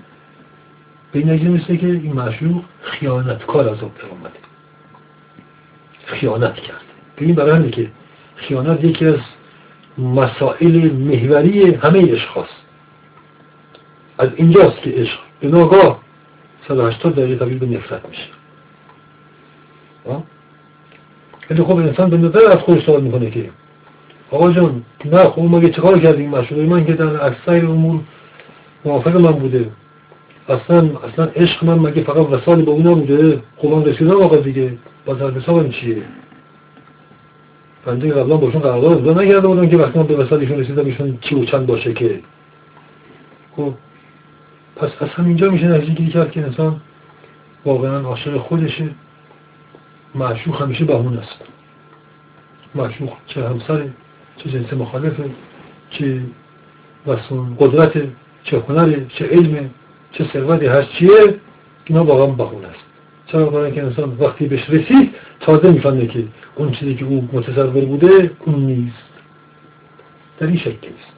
به 1.11 1.19
این 1.19 1.57
که 1.65 1.87
این 1.87 2.13
معشوق 2.13 2.63
خیانتکار 2.81 3.69
از 3.69 3.83
آب 3.83 3.91
در 3.97 4.09
آمده 4.11 4.39
خیانت 6.05 6.55
کرد. 6.55 6.81
ببین 7.17 7.35
برای 7.35 7.51
همینه 7.51 7.71
که 7.71 7.89
خیانت 8.35 8.83
یکی 8.83 9.05
از 9.05 9.19
مسائل 9.97 10.91
محوری 10.91 11.73
همه 11.73 12.11
عشق 12.11 12.45
از 14.17 14.29
اینجاست 14.35 14.81
که 14.81 14.89
عشق 14.89 15.19
به 15.39 15.47
ناگاه 15.47 16.01
180 16.67 17.15
درجه 17.15 17.35
تبدیل 17.35 17.57
به 17.57 17.65
نفرت 17.65 18.09
میشه. 18.09 18.27
ولی 21.49 21.63
خب 21.63 21.75
انسان 21.75 22.09
به 22.09 22.17
نظر 22.17 22.45
از 22.45 22.59
خودش 22.59 22.85
سوال 22.85 23.01
می‌کنه 23.01 23.31
که 23.31 23.49
آقا 24.31 24.51
جان 24.51 24.83
نه 25.05 25.23
خب 25.29 25.41
مگه 25.41 25.69
چه 25.69 25.81
کار 25.81 25.99
کردیم 25.99 26.29
مشهور؟ 26.29 26.65
من 26.65 26.85
که 26.85 26.93
در 26.93 27.25
اکثر 27.25 27.65
امور 27.65 27.99
موافق 28.85 29.15
من 29.15 29.31
بوده. 29.31 29.71
اصلا 30.49 30.89
اصلا 31.11 31.25
عشق 31.25 31.63
من 31.63 31.79
مگه 31.79 32.03
فقط 32.03 32.17
وسالی 32.17 32.63
با 32.63 32.71
اونا 32.71 32.93
بوده؟ 32.93 33.41
خب 33.57 33.67
من 33.67 33.85
رسیدم 33.85 34.21
آقا 34.21 34.37
دیگه. 34.37 34.77
با 35.05 35.13
در 35.13 35.31
حسابم 35.31 35.69
چیه؟ 35.69 35.97
بنده 37.85 38.13
قبلا 38.13 38.37
باشون 38.37 38.61
قرارداد 38.61 39.03
بوده 39.03 39.21
نگرده 39.21 39.47
بودم 39.47 39.69
که 39.69 39.77
وقتی 39.77 39.99
من 39.99 40.05
به 40.05 40.15
وسالشون 40.15 40.59
رسیدم 40.59 40.85
ایشون 40.85 41.17
چی 41.21 41.35
و 41.35 41.45
چند 41.45 41.65
باشه 41.65 41.93
که. 41.93 42.19
خب 43.55 43.73
پس 44.75 44.89
از 44.99 45.09
همینجا 45.09 45.49
میشه 45.49 45.67
نتیجه 45.67 45.93
گیری 45.93 46.11
کرد 46.11 46.31
که 46.31 46.41
انسان 46.41 46.81
واقعا 47.65 47.99
عاشق 47.99 48.37
خودشه. 48.37 48.89
معشوق 50.15 50.61
همیشه 50.61 50.85
بهونه 50.85 51.19
است. 51.19 51.41
معشوق 52.75 53.13
چه 53.25 53.49
همسره؟ 53.49 53.93
چه 54.37 54.49
جنس 54.49 54.73
مخالفه 54.73 55.23
چه 55.89 56.21
وسون 57.07 57.55
قدرت 57.59 57.93
چه 58.43 58.59
هنره 58.59 59.05
چه 59.09 59.27
علم 59.27 59.69
چه 60.11 60.25
ثروتی 60.33 60.65
هست 60.65 60.89
چیه؟ 60.89 61.35
اینا 61.85 62.03
واقعا 62.03 62.25
بهونه 62.25 62.67
است. 62.67 62.85
چرا 63.27 63.45
برای 63.45 63.71
که 63.71 63.83
انسان 63.83 64.17
وقتی 64.19 64.47
بهش 64.47 64.69
رسید 64.69 65.15
تازه 65.39 65.71
می‌فهمه 65.71 66.07
که 66.07 66.23
اون 66.55 66.71
چیزی 66.71 66.95
که 66.95 67.05
او 67.05 67.29
متصور 67.33 67.85
بوده 67.85 68.31
اون 68.45 68.55
نیست. 68.55 69.03
در 70.39 70.47
این 70.47 70.57
شکل 70.57 70.71
نیست 70.71 71.15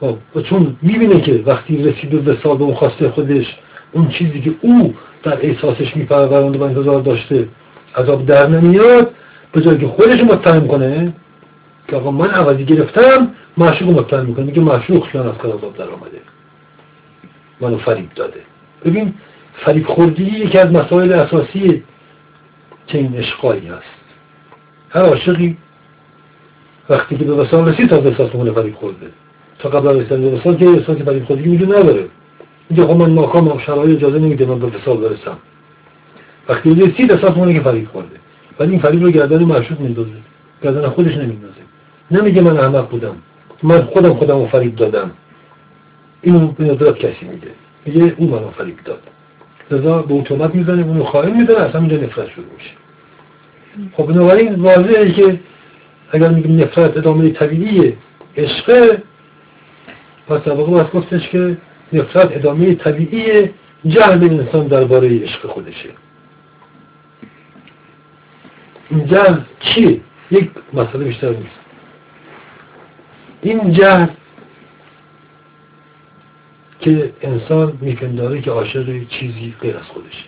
خب، 0.00 0.16
و 0.34 0.42
چون 0.42 0.76
می‌بینه 0.82 1.20
که 1.20 1.42
وقتی 1.46 1.82
رسید 1.82 2.10
به 2.10 2.32
وسال 2.32 2.56
به 2.56 2.64
اون 2.64 2.74
خواسته 2.74 3.08
خودش 3.08 3.56
اون 3.92 4.08
چیزی 4.08 4.40
که 4.40 4.54
او 4.60 4.94
در 5.22 5.46
احساسش 5.46 5.96
میپرورانده 5.96 6.58
و 6.58 6.62
انتظار 6.62 7.00
داشته 7.00 7.48
عذاب 7.96 8.26
در 8.26 8.46
نمیاد 8.46 9.14
که 9.52 9.86
خودش 9.86 10.20
متهم 10.20 10.68
کنه 10.68 11.12
که 11.88 11.96
آقا 11.96 12.10
من 12.10 12.30
عوضی 12.30 12.64
گرفتم 12.64 13.30
معشوق 13.56 13.98
متهم 13.98 14.26
می‌کنه. 14.26 14.44
میگه 14.44 14.60
معشوق 14.60 15.06
خیان 15.06 15.28
از 15.28 15.34
عذاب 15.34 15.76
در 15.76 15.88
آمده. 15.88 16.20
منو 17.60 17.78
فریب 17.78 18.10
داده. 18.14 18.40
ببین 18.84 19.14
فریب 19.52 19.86
خوردی 19.86 20.24
یکی 20.24 20.58
از 20.58 20.72
مسائل 20.72 21.12
اساسی 21.12 21.82
چنین 22.86 23.16
اشقایی 23.16 23.66
هست. 23.66 23.98
هر 24.90 25.02
عاشقی 25.02 25.56
وقتی 26.90 27.16
که 27.16 27.24
به 27.24 27.32
وسال 27.32 27.68
رسید 27.68 27.88
تا 27.88 27.96
احساس 27.96 28.34
می‌کنه 28.34 28.52
فریب 28.52 28.74
خورده. 28.74 29.06
تا 29.58 29.68
قبل 29.68 30.00
رسیدن 30.00 30.20
به 30.20 30.30
وسال 30.30 30.56
که 30.56 30.68
احساس 30.68 30.96
فریب 30.96 31.24
خوردگی 31.24 31.48
میدون 31.48 31.68
نداره. 31.68 32.04
میگه 32.70 32.86
خب 32.86 32.96
من 32.96 33.14
ناکام 33.14 33.58
شرایط 33.58 33.96
اجازه 33.96 34.18
نمیده 34.18 34.46
من 34.46 34.58
به 34.58 34.66
وسال 34.66 34.96
برسم. 34.96 35.38
وقتی 36.48 36.74
رسید 36.74 37.12
احساس 37.12 37.30
می‌کنه 37.30 37.54
که 37.54 37.60
فریب 37.60 37.88
خورده. 37.88 38.16
ولی 38.58 38.70
این 38.70 38.80
فریب 38.80 39.02
رو 39.02 39.10
گردن 39.10 39.44
معشوق 39.44 39.80
میندازه. 39.80 40.10
گردن 40.62 40.88
خودش 40.88 41.16
نمیندازه. 41.16 41.54
نمیگه 42.10 42.42
من 42.42 42.58
احمق 42.58 42.90
بودم. 42.90 43.16
من 43.62 43.82
خودم 43.82 44.14
خودم 44.14 44.48
رو 44.52 44.70
دادم. 44.70 45.10
اینو 46.22 46.46
به 46.46 46.64
ندرت 46.64 46.98
کسی 46.98 47.26
میده 47.26 47.50
میگه 47.86 48.14
اون 48.16 48.28
منو 48.28 48.50
فریب 48.50 48.76
داد. 48.84 49.00
لذا 49.70 50.02
به 50.02 50.14
اتومات 50.14 50.54
می‌زنه 50.54 50.82
اونو 50.82 51.04
خواهی 51.04 51.32
می‌زنه 51.32 51.56
اصلا 51.56 51.80
اینجا 51.80 51.96
نفرت 51.96 52.30
شروع 52.30 52.46
میشه. 52.58 52.70
خب 53.96 54.06
بنابراین 54.06 54.54
واضحه 54.54 55.12
که 55.12 55.40
اگر 56.12 56.28
میگیم 56.28 56.60
نفرت 56.60 56.96
ادامه 56.96 57.30
طبیعی 57.30 57.92
عشقه 58.36 59.02
پس 60.28 60.44
در 60.44 60.52
واقع 60.52 60.84
گفتش 60.84 61.28
که 61.28 61.56
نفرت 61.92 62.36
ادامه 62.36 62.74
طبیعی 62.74 63.50
جهل 63.86 64.24
انسان 64.24 64.66
درباره 64.66 65.22
عشق 65.22 65.46
خودشه. 65.46 65.88
جهل 68.90 69.40
چیه؟ 69.60 70.00
یک 70.30 70.50
مسئله 70.72 71.04
بیشتر 71.04 71.28
نیست. 71.28 71.60
این 73.42 73.72
جهل 73.72 74.06
که 76.80 77.12
انسان 77.22 77.78
میپنداره 77.80 78.40
که 78.40 78.50
عاشق 78.50 79.08
چیزی 79.08 79.54
غیر 79.60 79.76
از 79.76 79.84
خودشه. 79.84 80.24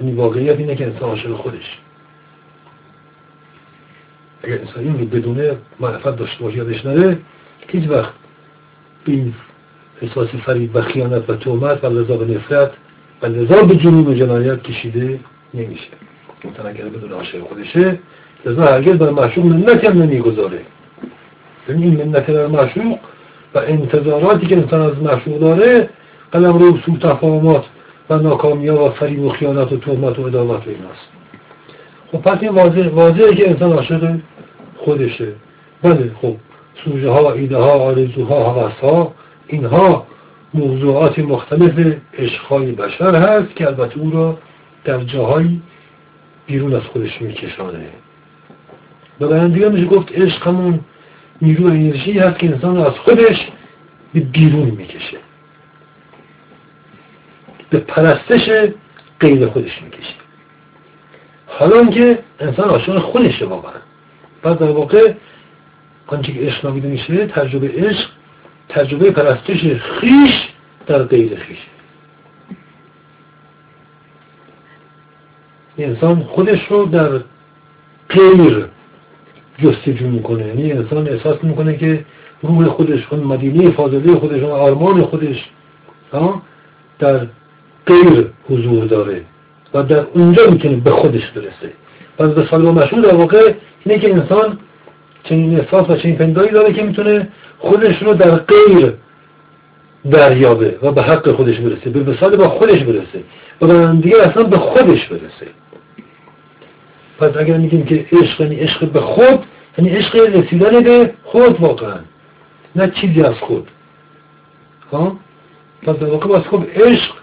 یعنی 0.00 0.12
واقعیت 0.12 0.58
اینه 0.58 0.74
که 0.74 0.86
انسان 0.86 1.08
عاشق 1.08 1.32
خودش 1.32 1.78
اگر 4.42 4.58
انسان 4.58 4.84
این 4.84 5.08
بدونه 5.08 5.56
معرفت 5.80 6.16
داشته 6.16 6.44
باشه 6.44 6.56
یادش 6.56 6.86
نره 6.86 7.18
هیچ 7.68 7.88
وقت 7.88 8.12
به 9.04 9.12
این 9.12 9.34
احساس 10.02 10.28
فرید 10.28 10.76
و 10.76 10.82
خیانت 10.82 11.30
و 11.30 11.34
تومت 11.34 11.84
و 11.84 11.86
لذا 11.86 12.16
به 12.16 12.34
نفرت 12.34 12.72
و 13.22 13.26
لذا 13.26 13.62
به 13.62 13.76
جنون 13.76 14.06
و 14.06 14.14
جنایت 14.14 14.62
کشیده 14.62 15.20
نمیشه 15.54 15.90
انسان 16.44 16.66
اگر 16.66 16.84
بدون 16.84 17.12
عاشق 17.12 17.40
خودشه 17.40 17.98
لذا 18.46 18.64
هرگز 18.64 18.98
بر 18.98 19.10
معشوق 19.10 19.44
منتی 19.44 19.86
هم 19.86 20.02
نمی‌گذاره 20.02 20.60
یعنی 21.68 21.82
این 21.84 22.04
منت 22.04 22.30
بر 22.30 22.46
معشوق 22.46 22.98
و 23.54 23.58
انتظاراتی 23.58 24.46
که 24.46 24.56
انسان 24.56 24.80
از 24.80 25.02
معشوق 25.02 25.40
داره 25.40 25.88
قلم 26.32 26.58
رو 26.58 26.78
سو 26.86 26.96
تفاهمات 26.96 27.64
و 28.10 28.18
ناکامی 28.18 28.68
و 28.68 28.90
فریب 28.90 29.20
و 29.20 29.28
خیانت 29.28 29.72
و 29.72 29.76
تهمت 29.76 30.18
و 30.18 30.22
ادامت 30.22 30.66
و 30.66 30.70
ایناست 30.70 31.08
خب 32.12 32.18
پس 32.18 32.38
این 32.40 32.52
واضح 32.52 32.88
واضحه 32.88 33.34
که 33.34 33.50
انسان 33.50 33.72
عاشق 33.72 34.14
خودشه 34.76 35.32
بله 35.82 36.10
خب 36.22 36.36
سوژه 36.84 37.10
ها 37.10 37.32
ایده 37.32 37.56
ها 37.56 37.72
آرزوها 37.72 38.68
ها 38.68 39.12
اینها 39.46 40.06
موضوعات 40.54 41.18
مختلف 41.18 41.96
عشقهای 42.18 42.72
بشر 42.72 43.14
هست 43.14 43.56
که 43.56 43.66
البته 43.66 43.98
او 43.98 44.10
را 44.10 44.38
در 44.84 45.04
جاهایی 45.04 45.62
بیرون 46.46 46.74
از 46.74 46.82
خودش 46.82 47.22
میکشانه. 47.22 47.88
و 49.20 49.28
برندگان 49.28 49.72
میشه 49.72 49.86
گفت 49.86 50.12
عشق 50.12 50.46
همون 50.46 50.80
نیرو 51.42 51.66
انرژی 51.66 52.18
هست 52.18 52.38
که 52.38 52.46
انسان 52.46 52.76
را 52.76 52.86
از 52.86 52.98
خودش 52.98 53.48
به 54.14 54.20
بیرون 54.20 54.70
می‌کشه. 54.70 55.18
به 57.70 57.78
پرستش 57.78 58.50
غیر 59.20 59.46
خودش 59.46 59.82
می‌کشه. 59.82 60.14
حالا 61.46 61.86
که 61.86 62.18
انسان 62.40 62.68
عاشق 62.68 62.98
خودشه 62.98 63.46
واقعا. 63.46 63.72
بعد 64.42 64.58
در 64.58 64.70
واقع 64.70 65.12
آنچه 66.06 66.32
که 66.32 66.40
عشق 66.40 66.66
نامیده 66.66 66.88
میشه 66.88 67.26
تجربه 67.26 67.68
عشق 67.68 68.08
تجربه 68.68 69.10
پرستش 69.10 69.60
خیش 69.80 70.48
در 70.86 71.02
غیر 71.02 71.36
خیش. 71.36 71.58
انسان 75.78 76.20
خودش 76.20 76.66
رو 76.70 76.86
در 76.86 77.20
غیر 78.08 78.66
جستجو 79.62 80.06
می‌کنه. 80.06 80.46
یعنی 80.46 80.72
انسان 80.72 81.08
احساس 81.08 81.44
می‌کنه 81.44 81.76
که 81.76 82.04
روح 82.42 82.68
خودش 82.68 83.06
اون 83.10 83.24
مدینه 83.24 83.70
فاضله 83.70 84.14
خودش 84.14 84.42
اون 84.42 84.52
آرمان 84.52 85.02
خودش 85.02 85.44
در 86.98 87.26
غیر 87.86 88.30
حضور 88.50 88.84
داره 88.84 89.22
و 89.74 89.82
در 89.82 90.06
اونجا 90.14 90.50
می‌تونه 90.50 90.76
به 90.76 90.90
خودش 90.90 91.30
برسه. 91.30 91.72
پس 92.18 92.30
به 92.30 92.46
سال 92.50 92.62
مشهور 92.62 93.02
در 93.02 93.14
واقع 93.14 93.54
اینه 93.84 93.98
که 93.98 94.14
انسان 94.14 94.58
چنین 95.24 95.60
احساس 95.60 95.90
و 95.90 95.96
چنین 95.96 96.16
پندایی 96.16 96.50
داره 96.50 96.72
که 96.72 96.82
می‌تونه 96.82 97.28
خودش 97.58 98.02
رو 98.02 98.14
در 98.14 98.36
غیر 98.36 98.94
دریابه 100.10 100.78
و 100.82 100.92
به 100.92 101.02
حق 101.02 101.32
خودش 101.32 101.58
برسه 101.58 101.90
به 101.90 102.12
وسال 102.12 102.36
با 102.36 102.48
خودش 102.48 102.82
برسه 102.82 103.22
و 103.62 103.92
دیگه 103.92 104.22
اصلا 104.22 104.42
به 104.42 104.58
خودش 104.58 105.08
برسه. 105.08 105.46
پس 107.18 107.36
اگر 107.36 107.56
میگیم 107.56 107.84
که 107.84 108.06
عشق 108.12 108.40
یعنی 108.40 108.56
عشق 108.56 108.88
به 108.88 109.00
خود 109.00 109.44
یعنی 109.78 109.90
عشق 109.90 110.16
رسیدن 110.16 110.82
به 110.82 111.12
خود 111.24 111.60
واقعا 111.60 111.98
نه 112.76 112.90
چیزی 112.90 113.22
از 113.22 113.34
خود. 113.34 113.68
ها؟ 114.92 115.16
پس 115.82 115.96
در 115.96 116.06
واقع 116.06 116.26
باز 116.26 116.42
خب 116.42 116.64
عشق 116.74 117.14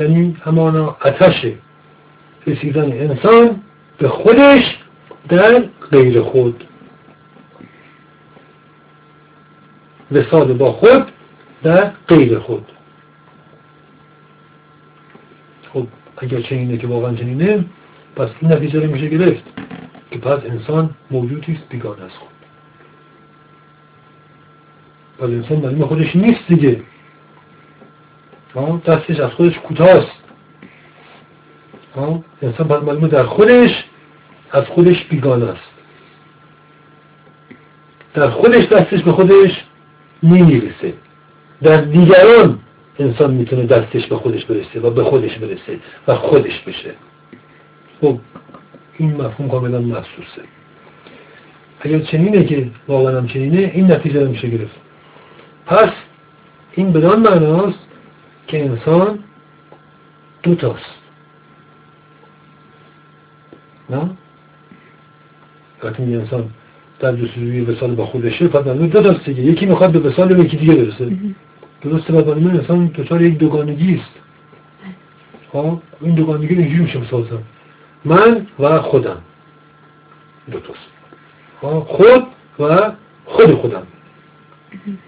یعنی 0.00 0.36
همانا 0.44 0.96
اتش 1.04 1.46
رسیدن 2.46 2.92
انسان 2.92 3.60
به 3.98 4.08
خودش 4.08 4.78
در 5.28 5.64
غیر 5.90 6.22
خود. 6.22 6.64
وسال 10.12 10.52
با 10.52 10.72
خود 10.72 11.12
در 11.62 11.90
غیر 12.08 12.38
خود. 12.38 12.66
خب 15.72 15.86
اگر 16.18 16.40
چنینه 16.40 16.76
که 16.78 16.86
واقعا 16.86 17.14
چنینه 17.14 17.64
پس 18.16 18.28
این 18.40 18.52
نتیجه 18.52 18.80
رو 18.80 18.92
میشه 18.92 19.08
گرفت 19.08 19.42
که 20.10 20.18
پس 20.18 20.44
انسان 20.44 20.90
موجودی 21.10 21.52
است 21.52 21.68
بیگانه 21.68 22.02
از 22.02 22.10
خود. 22.10 22.28
پس 25.18 25.24
انسان 25.24 25.58
معلوم 25.58 25.86
خودش 25.86 26.16
نیست 26.16 26.48
دیگه. 26.48 26.82
دستش 28.86 29.20
از 29.20 29.30
خودش 29.30 29.58
کوتاست. 29.58 30.20
انسان 32.42 32.68
پس 32.68 32.82
معلومه 32.82 33.08
در 33.08 33.22
خودش 33.22 33.84
از 34.52 34.64
خودش 34.64 35.04
بیگانه 35.04 35.46
است. 35.46 35.70
در 38.14 38.30
خودش 38.30 38.66
دستش 38.66 39.02
به 39.02 39.12
خودش 39.12 39.64
نمی‌رسه 40.22 40.94
در 41.62 41.80
دیگران 41.80 42.58
انسان 42.98 43.34
می‌تونه 43.34 43.66
دستش 43.66 44.06
به 44.06 44.16
خودش 44.16 44.44
برسه 44.44 44.80
و 44.80 44.90
به 44.90 45.04
خودش 45.04 45.38
برسه 45.38 45.78
و 46.08 46.14
خودش 46.14 46.60
بشه. 46.60 46.94
خب 48.00 48.18
این 48.98 49.14
مفهوم 49.14 49.50
کاملا 49.50 49.80
محسوسه 49.80 50.42
اگر 51.80 51.98
چنینه 51.98 52.44
که 52.44 52.70
واقعا 52.88 53.18
هم 53.18 53.26
چنینه 53.26 53.70
این 53.74 53.92
نتیجه 53.92 54.28
میشه 54.28 54.48
گرفت. 54.48 54.76
پس 55.66 55.92
این 56.72 56.92
بدان 56.92 57.20
معناست 57.20 57.78
که 58.46 58.64
انسان 58.64 59.18
دو 60.42 60.54
تاست. 60.54 61.00
نه؟ 63.90 64.10
وقتی 65.82 66.02
انسان 66.02 66.50
در 67.00 67.16
جستجوی 67.16 67.60
وسال 67.60 67.94
با 67.94 68.06
خودشه 68.06 68.48
پس 68.48 68.66
معلومه 68.66 68.86
دو 68.86 69.02
تاست 69.02 69.24
دیگه 69.24 69.42
یکی 69.42 69.66
می‌خواد 69.66 69.92
به 69.92 69.98
وسال 69.98 70.40
یکی 70.40 70.56
دیگه 70.56 70.74
برسه. 70.74 71.12
درسته 71.82 72.12
بعد 72.12 72.28
معلومه 72.28 72.54
انسان 72.54 72.86
دچار 72.86 73.22
یک 73.22 73.38
دوگانگی 73.38 73.94
است. 73.94 74.10
ها 75.54 75.82
این 76.00 76.14
دوگانگی 76.14 76.54
رو 76.54 76.60
اینجوری 76.60 76.82
میشه 76.82 76.98
مثال 76.98 77.26
من 78.04 78.46
و 78.58 78.80
خودم. 78.80 79.18
دو 80.50 80.60
تاست. 80.60 80.90
خود 81.86 82.22
و 82.58 82.92
خود 83.24 83.54
خودم. 83.54 83.86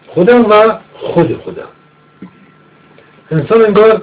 خودم 0.07 0.45
و 0.51 0.79
خود 0.95 1.37
خودم. 1.37 1.69
انسان 3.31 3.65
انگار 3.65 4.03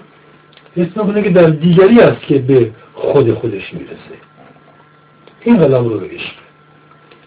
حس 0.75 0.97
می‌کنه 0.97 1.23
که 1.23 1.29
در 1.29 1.49
دیگری 1.49 1.99
است 1.99 2.21
که 2.21 2.37
به 2.37 2.71
خود 2.93 3.33
خودش 3.33 3.73
می‌رسه. 3.73 4.15
این 5.41 5.57
قلم 5.57 5.85
رو 5.85 5.99
بهش 5.99 6.35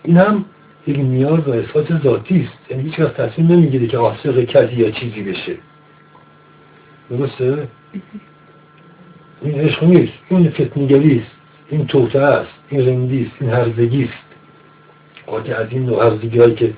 این 0.04 0.16
هم 0.16 0.44
یک 0.86 0.98
نیاز 0.98 1.48
و 1.48 1.50
احساس 1.50 2.02
ذاتی 2.02 2.40
است. 2.40 2.70
یعنی 2.70 2.82
هیچ 2.82 2.94
کس 2.94 3.12
تصمیم 3.12 3.52
نمی‌گیره 3.52 3.86
که 3.86 3.96
عاشق 3.96 4.44
کسی 4.44 4.74
یا 4.74 4.90
چیزی 4.90 5.22
بشه. 5.22 5.54
درسته؟ 7.10 7.68
این 9.42 9.60
عشق 9.60 9.84
نیست. 9.84 10.12
این 10.28 10.50
فتنگری 10.50 11.18
است. 11.18 11.30
این 11.70 11.86
توته 11.86 12.18
است. 12.18 12.54
این 12.68 12.86
رندی 12.88 13.22
است. 13.26 13.36
این 13.40 13.50
هرزگی 13.50 14.04
است. 14.04 14.22
از 15.58 15.66
این 15.70 15.86
نوع 15.86 16.04
هرزگی 16.04 16.38
هایی 16.38 16.54
که 16.54 16.72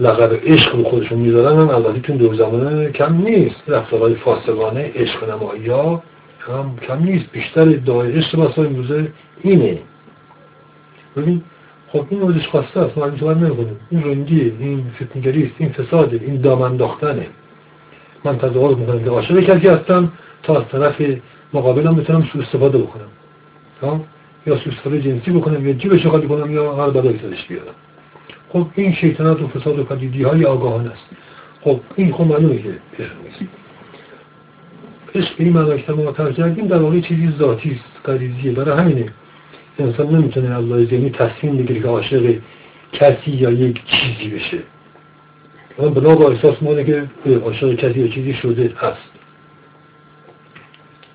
لقب 0.00 0.40
عشق 0.44 0.76
رو 0.76 0.84
خودشون 0.84 1.18
می‌ذارن 1.18 1.60
هم 1.60 1.68
البته 1.68 2.00
تون 2.00 2.16
دور 2.16 2.34
زمانه 2.34 2.90
کم 2.90 3.14
نیست. 3.14 3.62
رفتارهای 3.68 4.14
فاسقانه 4.14 4.92
عشق 4.94 5.30
نمایی 5.30 5.66
ها 5.66 6.02
هم 6.48 6.76
کم 6.88 7.02
نیست. 7.02 7.30
بیشتر 7.32 7.62
ادعای 7.62 8.12
عشق 8.12 8.58
امروزه 8.58 9.08
اینه. 9.42 9.78
ببین 11.16 11.42
خب 11.94 12.06
این 12.10 12.20
موردش 12.20 12.48
خواسته 12.48 12.80
است. 12.80 12.98
ما 12.98 13.04
اینطور 13.04 13.36
نمی‌کنیم 13.36 13.76
این 13.90 14.04
رنگیه 14.04 14.52
این 14.58 14.84
فتنگری 15.02 15.44
است 15.44 15.54
این 15.58 15.72
فساده 15.72 16.20
این 16.26 16.40
دامن 16.40 16.76
داختنه 16.76 17.26
من 18.24 18.38
تظاهر 18.38 18.74
می‌کنم 18.74 19.04
که 19.04 19.10
عاشق 19.10 19.40
کسی 19.40 19.68
هستم 19.68 20.12
تا 20.42 20.56
از 20.56 20.68
طرف 20.72 21.02
مقابلم 21.54 21.94
بتونم 21.94 22.28
سو 22.32 22.40
استفاده 22.40 22.78
بکنم. 22.78 23.08
یا 24.46 24.56
سو 24.56 24.70
استفاده 24.70 25.00
جنسی 25.00 25.30
بکنم 25.30 25.66
یا 25.66 25.72
جیبش 25.72 26.06
خالی 26.06 26.28
کنم 26.28 26.54
یا 26.54 26.76
هر 26.76 26.90
بدایی 26.90 27.20
سرش 27.22 27.46
بیارم. 27.46 27.74
خب 28.48 28.66
این 28.74 28.92
شیطنت 28.92 29.42
و 29.42 29.48
فساد 29.48 29.78
و 29.78 29.84
پدیدی 29.84 30.22
های 30.22 30.44
آگاهانه 30.44 30.90
است. 30.90 31.06
خب 31.60 31.80
این 31.96 32.12
خب 32.12 32.24
معلومه 32.24 32.58
که 32.58 32.68
عشق 32.98 33.12
عشق 35.14 35.34
این 35.38 35.52
معنی 35.52 35.82
که 35.82 35.92
ما 35.92 36.12
کردیم 36.12 36.66
در 36.66 36.78
واقع 36.78 37.00
چیزی 37.00 37.32
ذاتی 37.38 37.70
است 37.70 38.08
غریزیه 38.08 38.52
برای 38.52 38.78
همینه. 38.78 39.06
انسان 39.78 40.08
نمی‌تونه 40.08 40.54
از 40.54 40.64
لحاظ 40.64 40.88
ذهنی 40.88 41.10
تصمیم 41.10 41.56
بگیره 41.56 41.80
که 41.80 41.88
عاشق 41.88 42.38
کسی 42.92 43.30
یا 43.30 43.50
یک 43.50 43.80
چیزی 43.84 44.34
بشه 44.34 44.58
اما 45.78 45.88
بنا 45.88 46.14
با 46.14 46.30
احساس 46.30 46.62
مونه 46.62 46.84
که 46.84 47.08
عاشق 47.44 47.74
کسی 47.74 48.00
یا 48.00 48.08
چیزی 48.08 48.34
شده 48.34 48.72
هست 48.76 49.10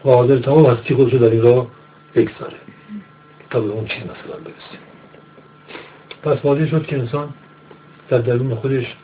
و 0.06 0.10
حاضر 0.10 0.38
تمام 0.38 0.66
هستی 0.66 0.96
خودشو 0.96 1.18
در 1.18 1.30
این 1.30 1.42
راه 1.42 1.68
بگذاره 2.16 2.58
تا 3.50 3.60
به 3.60 3.70
اون 3.70 3.86
چیز 3.86 4.04
مثلا 4.04 4.40
برسه 4.44 4.80
پس 6.24 6.46
واضح 6.46 6.66
شد 6.66 6.86
که 6.86 7.00
انسان 7.00 7.34
در 8.10 8.18
درون 8.18 8.56
خودش 8.56 8.96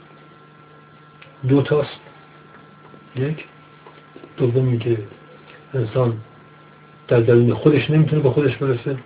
دو 1.47 1.61
تاست 1.61 1.99
یک 3.15 3.45
دومی 4.37 4.79
که 4.79 4.97
انسان 5.73 6.17
در 7.07 7.19
درون 7.19 7.53
خودش 7.53 7.89
نمی‌تونه 7.89 8.21
به 8.21 8.29
خودش 8.29 8.57
برسه 8.57 8.97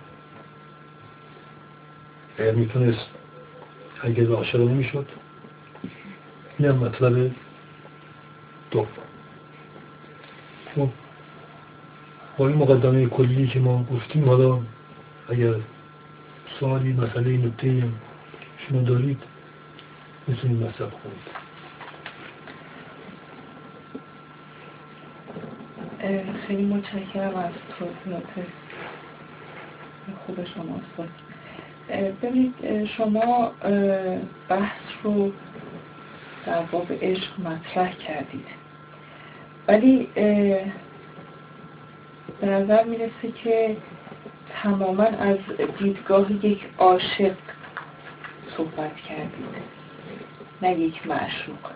اگر 2.38 2.52
می‌تونست 2.52 3.06
اگر 4.02 4.26
عاشق 4.26 4.60
نمی‌شد 4.60 5.06
این 6.58 6.68
هم 6.68 6.76
مطلب 6.76 7.30
دوم 8.70 8.86
خب 10.74 10.88
با 12.38 12.48
این 12.48 12.56
مقدمه 12.56 13.06
کلی 13.06 13.46
که 13.48 13.60
ما 13.60 13.84
گفتیم 13.84 14.28
حالا 14.28 14.58
اگر 15.28 15.54
سوالی 16.60 16.92
مسئله 16.92 17.36
نکته 17.36 17.82
شما 18.58 18.82
دارید 18.82 19.22
می‌تونید 20.26 20.62
مطلب 20.62 20.90
کنید 20.90 21.40
خیلی 26.46 26.64
متشکرم 26.64 27.34
از 27.36 27.52
توضیحات 27.78 28.24
خوب 30.26 30.44
شما 30.44 30.80
استاد. 30.90 31.29
ببینید 32.22 32.86
شما 32.86 33.52
بحث 34.48 34.80
رو 35.02 35.32
در 36.46 36.62
باب 36.62 36.86
عشق 37.02 37.40
مطرح 37.40 37.92
کردید. 37.92 38.46
ولی 39.68 40.08
به 42.40 42.46
نظر 42.46 42.84
می‌رسه 42.84 43.32
که 43.44 43.76
تماما 44.62 45.04
از 45.04 45.38
دیدگاه 45.78 46.46
یک 46.46 46.60
عاشق 46.78 47.36
صحبت 48.56 48.96
کردید 48.96 49.80
نه 50.62 50.78
یک 50.78 51.06
معشوق. 51.06 51.70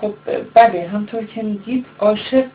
خب 0.00 0.14
بله 0.54 0.88
همطور 0.88 1.24
که 1.24 1.42
میگید 1.42 1.86
عاشق 1.98 2.50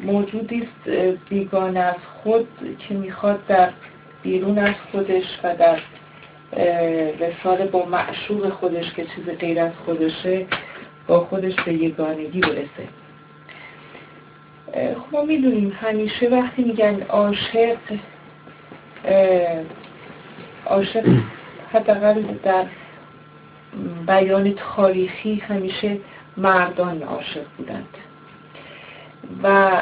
موجودی 0.00 0.62
است 0.62 0.88
بیگانه 1.28 1.80
از 1.80 1.96
خود 2.22 2.76
که 2.78 2.94
می‌خواد 2.94 3.46
در 3.46 3.70
بیرون 4.22 4.58
از 4.58 4.74
خودش 4.92 5.24
و 5.44 5.56
در 5.56 5.78
وصال 7.20 7.66
با 7.66 7.84
معشوق 7.84 8.48
خودش 8.48 8.92
که 8.92 9.04
چیز 9.04 9.38
غیر 9.38 9.60
از 9.60 9.72
خودشه 9.84 10.46
با 11.06 11.20
خودش 11.20 11.54
به 11.54 11.72
یگانگی 11.72 12.40
برسه. 12.40 12.88
خب 14.74 15.06
ما 15.12 15.24
می‌دونیم 15.24 15.78
همیشه 15.80 16.28
وقتی 16.28 16.62
میگن 16.62 17.02
عاشق 17.02 17.78
عاشق 20.66 21.04
حداقل 21.72 22.22
در 22.42 22.64
بیان 24.06 24.54
تاریخی 24.76 25.42
همیشه 25.48 25.96
مردان 26.36 27.02
عاشق 27.02 27.44
بودند 27.58 27.88
و 29.42 29.80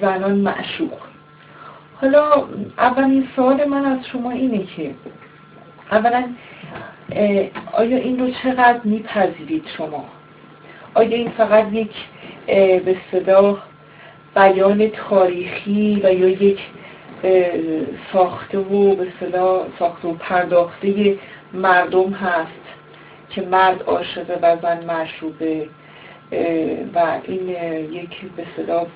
زنان 0.00 0.34
معشوق. 0.34 1.07
حالا 2.00 2.44
اولین 2.78 3.28
سوال 3.36 3.64
من 3.64 3.84
از 3.84 3.98
شما 4.12 4.30
اینه 4.30 4.64
که 4.76 4.94
اولا 5.92 6.24
آیا 7.72 7.96
این 7.96 8.18
رو 8.18 8.30
چقدر 8.42 8.80
میپذیرید 8.84 9.64
شما؟ 9.76 10.04
آیا 10.94 11.16
این 11.16 11.30
فقط 11.30 11.72
یک 11.72 11.90
به 12.84 12.96
صدا 13.12 13.58
بیان 14.34 14.88
تاریخی 14.88 16.00
و 16.04 16.12
یا 16.12 16.28
یک 16.28 16.58
ساخته 18.12 18.58
و 18.58 18.94
به 18.94 19.06
صدا 19.20 19.66
ساخته 19.78 20.08
و 20.08 20.12
پرداخته 20.12 21.18
مردم 21.52 22.10
هست 22.10 22.68
که 23.30 23.42
مرد 23.42 23.82
عاشقه 23.82 24.38
و 24.42 24.56
زن 24.62 24.84
معشوقه 24.84 25.68
و 26.94 27.18
این 27.24 27.48
یک 27.92 28.20
به 28.36 28.44
صدا 28.56 28.86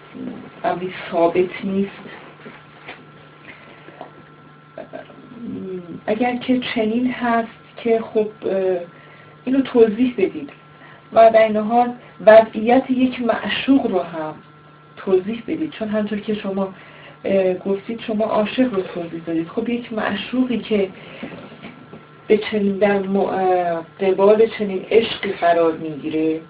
ثابت 1.10 1.64
نیست؟ 1.64 2.21
اگر 6.06 6.36
که 6.36 6.60
چنین 6.74 7.10
هست 7.10 7.48
که 7.76 8.00
خب 8.00 8.28
اینو 9.44 9.60
توضیح 9.60 10.14
بدید 10.18 10.50
و 11.12 11.30
در 11.30 11.42
این 11.42 11.56
حال 11.56 11.92
وضعیت 12.26 12.90
یک 12.90 13.22
معشوق 13.22 13.86
رو 13.86 13.98
هم 13.98 14.34
توضیح 14.96 15.42
بدید. 15.46 15.70
چون 15.70 15.88
همطور 15.88 16.18
که 16.18 16.34
شما 16.34 16.74
گفتید 17.64 18.00
شما 18.00 18.24
عاشق 18.24 18.74
رو 18.74 18.82
توضیح 18.82 19.20
دادید. 19.26 19.48
خب 19.48 19.68
یک 19.68 19.92
معشوقی 19.92 20.58
که 20.58 20.88
به 22.28 22.38
چنین 22.38 22.76
در 22.78 22.98
قبال 24.00 24.46
چنین 24.46 24.84
عشقی 24.90 25.32
قرار 25.32 25.72
می‌گیره 25.72 26.40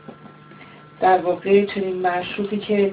در 1.00 1.18
واقع 1.18 1.64
چنین 1.64 1.96
معشوقی 1.96 2.57
که 2.57 2.92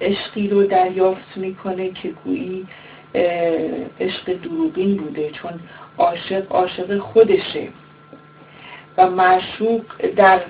عشقی 0.00 0.48
رو 0.48 0.66
دریافت 0.66 1.36
می‌کنه 1.36 1.90
که 1.90 2.08
گویی 2.24 2.66
عشق 4.00 4.32
دروغین 4.42 4.96
بوده 4.96 5.30
چون 5.30 5.52
عاشق 5.98 6.52
عاشق 6.52 6.98
خودشه. 6.98 7.68
و 8.96 9.10
معشوق 9.10 9.82
در 10.16 10.40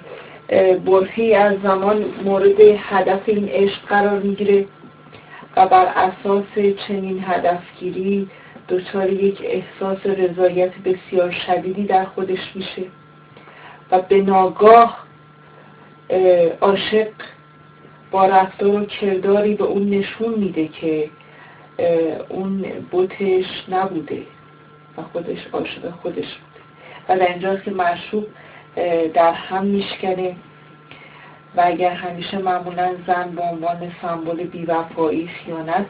برهی 0.86 1.34
از 1.34 1.56
زمان 1.62 2.04
مورد 2.24 2.60
هدف 2.60 3.20
این 3.26 3.48
عشق 3.48 3.86
قرار 3.88 4.18
می‌گیره 4.18 4.66
و 5.56 5.66
بر 5.66 5.86
اساس 5.86 6.76
چنین 6.88 7.24
هدفگیری 7.26 8.28
دچار 8.68 9.12
یک 9.12 9.42
احساس 9.44 10.06
رضایت 10.06 10.72
بسیار 10.84 11.30
شدیدی 11.30 11.84
در 11.84 12.04
خودش 12.04 12.52
میشه. 12.54 12.82
و 13.90 14.00
به 14.00 14.22
ناگاه 14.22 15.04
عاشق 16.60 17.08
با 18.10 18.26
رفتار 18.26 18.82
و 18.82 18.84
کرداری 18.84 19.54
به 19.54 19.64
اون 19.64 19.90
نشون 19.90 20.34
میده 20.34 20.68
که 20.68 21.10
اون 22.28 22.62
بوتش 22.90 23.64
نبوده 23.68 24.22
و 24.98 25.02
خودش 25.02 25.38
عاشق 25.52 25.90
خودش 25.90 26.16
بوده. 26.16 26.54
و 27.08 27.18
در 27.18 27.28
اینجاست 27.28 27.64
که 27.64 27.70
معشوق 27.70 28.26
در 29.14 29.32
هم 29.32 29.64
میشکنه 29.64 30.36
و 31.56 31.62
اگر 31.64 31.90
همیشه 31.90 32.38
معمولا 32.38 32.94
زن 33.06 33.30
به 33.30 33.42
عنوان 33.42 33.92
سمبل 34.02 34.44
بیوفایی 34.44 35.28
خیانت 35.28 35.86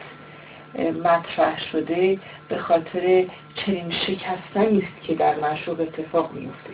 مطرح 1.05 1.61
شده 1.73 2.19
به 2.49 2.59
خاطر 2.59 3.25
چنین 3.55 3.91
شکستنی 3.91 4.79
است 4.79 5.07
که 5.07 5.15
در 5.15 5.35
معشوق 5.35 5.81
اتفاق 5.81 6.33
میفته 6.33 6.71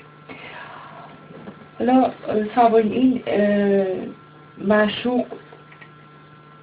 حالا 1.78 2.10
سوال 2.54 2.82
این 2.82 3.22
معشوق 4.58 5.26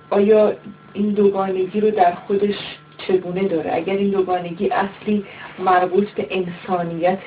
آیا 0.10 0.54
این 0.94 1.10
دوگانگی 1.10 1.80
رو 1.80 1.92
در 1.92 2.16
خودش 2.16 2.56
چگونه 2.98 3.48
داره؟ 3.48 3.76
اگر 3.76 3.94
این 3.94 4.12
دوگانگی 4.12 4.70
اصلی 4.70 5.26
مربوط 5.60 6.10
به 6.10 6.28
انسانیت 6.30 7.20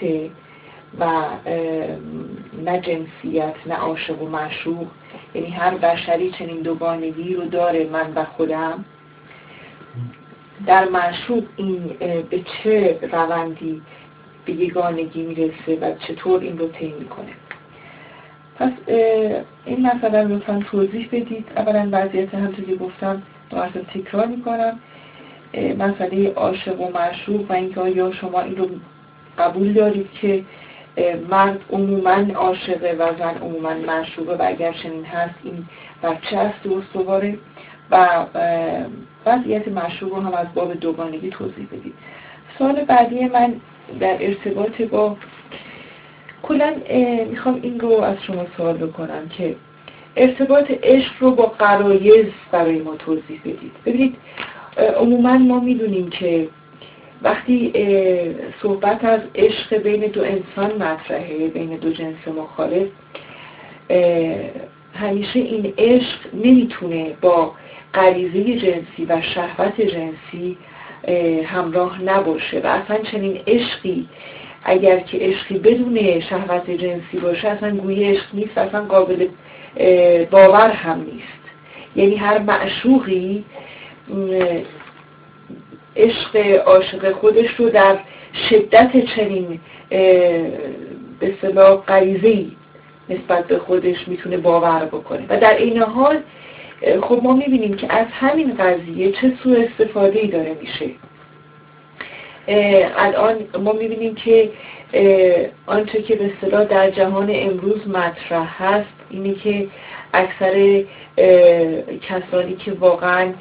و 0.98 1.06
نه 2.64 2.80
جنسیت 2.80 3.54
نه 3.66 3.74
عاشق 3.74 4.22
و 4.22 4.28
معشوق 4.28 4.86
یعنی 5.34 5.50
هر 5.50 5.74
بشری 5.74 6.30
چنین 6.30 6.62
دوگانگی 6.62 7.34
رو 7.34 7.44
داره 7.44 7.88
من 7.92 8.12
و 8.14 8.24
خودم 8.24 8.84
در 10.66 10.88
معشوق 10.88 11.44
این 11.56 11.96
به 12.30 12.40
چه 12.40 12.98
روندی 13.12 13.82
به 14.44 14.52
یگانگی 14.52 15.22
می‌رسه 15.22 15.78
و 15.80 15.94
چطور 15.98 16.40
این 16.40 16.58
رو 16.58 16.68
طی 16.68 16.94
می‌کنه؟ 16.98 17.32
پس 18.56 18.72
این 19.64 19.86
مسئله 19.86 20.22
رو 20.22 20.28
لطفا 20.28 20.62
توضیح 20.70 21.08
بدید. 21.12 21.44
اولا 21.56 21.88
وضعیت 21.92 22.34
همطور 22.34 22.64
که 22.64 22.74
گفتم 22.74 23.22
مرتب 23.52 23.82
تکرار 23.82 24.26
می‌کنم. 24.26 24.78
مسئله 25.78 26.32
عاشق 26.32 26.80
و 26.80 26.90
معشوق 26.90 27.50
و 27.50 27.52
اینکه 27.52 27.80
آیا 27.80 28.12
شما 28.12 28.40
این 28.40 28.56
رو 28.56 28.68
قبول 29.38 29.72
دارید 29.72 30.08
که 30.20 30.44
مرد 31.30 31.60
عموما 31.70 32.34
عاشقه 32.34 32.96
و 32.98 33.18
زن 33.18 33.34
عموما 33.34 33.74
معشوقه 33.74 34.32
و 34.32 34.42
اگر 34.48 34.72
چنین 34.72 35.04
هست 35.04 35.34
این 35.44 35.66
بچه 36.02 36.38
است 36.38 36.66
استواره 36.66 37.38
و 37.90 38.26
وضعیت 39.26 39.68
معشوق 39.68 40.14
رو 40.14 40.20
هم 40.20 40.34
از 40.34 40.46
باب 40.54 40.74
دوگانگی 40.74 41.30
توضیح 41.30 41.66
بدید. 41.66 41.94
سوال 42.58 42.84
بعدی 42.84 43.24
من 43.24 43.54
در 44.00 44.16
ارتباط 44.20 44.82
با 44.82 45.16
کلا 46.42 46.74
می‌خوام 47.30 47.58
این 47.62 47.80
رو 47.80 47.92
از 47.92 48.16
شما 48.26 48.46
سوال 48.56 48.76
بکنم 48.76 49.28
که 49.28 49.56
ارتباط 50.16 50.70
عشق 50.82 51.12
رو 51.20 51.30
با 51.30 51.46
قرایز 51.46 52.26
برای 52.52 52.78
ما 52.78 52.96
توضیح 52.96 53.40
بدید. 53.44 53.72
ببینید 53.86 54.16
عموما 54.96 55.38
ما 55.38 55.60
می‌دونیم 55.60 56.10
که 56.10 56.48
وقتی 57.22 57.72
صحبت 58.62 59.04
از 59.04 59.20
عشق 59.34 59.76
بین 59.76 60.00
دو 60.00 60.22
انسان 60.22 60.82
مطرحه 60.82 61.48
بین 61.48 61.76
دو 61.76 61.92
جنس 61.92 62.28
مخالف 62.36 62.88
همیشه 64.94 65.38
این 65.38 65.74
عشق 65.78 66.18
نمی‌تونه 66.44 67.12
با 67.20 67.52
غریزه 67.94 68.44
جنسی 68.44 69.04
و 69.08 69.22
شهوت 69.22 69.80
جنسی 69.80 70.56
همراه 71.44 72.02
نباشه 72.02 72.60
و 72.64 72.66
اصلا 72.66 72.98
چنین 72.98 73.40
عشقی 73.46 74.08
اگر 74.64 74.98
که 74.98 75.18
عشقی 75.18 75.58
بدون 75.58 76.20
شهوت 76.20 76.70
جنسی 76.70 77.18
باشه 77.22 77.48
اصلا 77.48 77.76
گویی 77.76 78.04
عشق 78.04 78.26
نیست 78.34 78.58
اصلا 78.58 78.84
قابل 78.84 79.26
باور 80.30 80.70
هم 80.70 80.98
نیست. 80.98 81.40
یعنی 81.96 82.16
هر 82.16 82.38
معشوقی 82.38 83.44
عشق 85.96 86.36
عاشق 86.66 87.12
خودش 87.12 87.50
رو 87.58 87.68
در 87.68 87.98
شدت 88.50 89.04
چنین 89.16 89.60
به 91.20 91.34
صلاح 91.42 91.76
غریزه‌ای 91.76 92.50
نسبت 93.08 93.46
به 93.46 93.58
خودش 93.58 94.08
می‌تونه 94.08 94.36
باور 94.36 94.84
بکنه. 94.84 95.26
و 95.28 95.40
در 95.40 95.56
این 95.56 95.82
حال 95.82 96.18
خب 97.02 97.20
ما 97.22 97.32
می‌بینیم 97.32 97.74
که 97.76 97.92
از 97.92 98.06
همین 98.10 98.54
قضیه 98.54 99.12
چه 99.12 99.32
سوء 99.42 99.64
استفاده 99.64 100.18
ای 100.18 100.26
داره 100.26 100.56
میشه. 100.60 100.90
الان 102.98 103.36
ما 103.64 103.72
می‌بینیم 103.72 104.14
که 104.14 104.50
آنچه 105.66 106.02
که 106.02 106.16
به 106.16 106.64
در 106.64 106.90
جهان 106.90 107.30
امروز 107.32 107.88
مطرح 107.88 108.62
هست 108.62 108.99
اینه 109.10 109.34
که 109.34 109.68
اکثر 110.14 110.84
کسانی 112.02 112.56
که 112.56 112.72
واقعا 112.72 113.32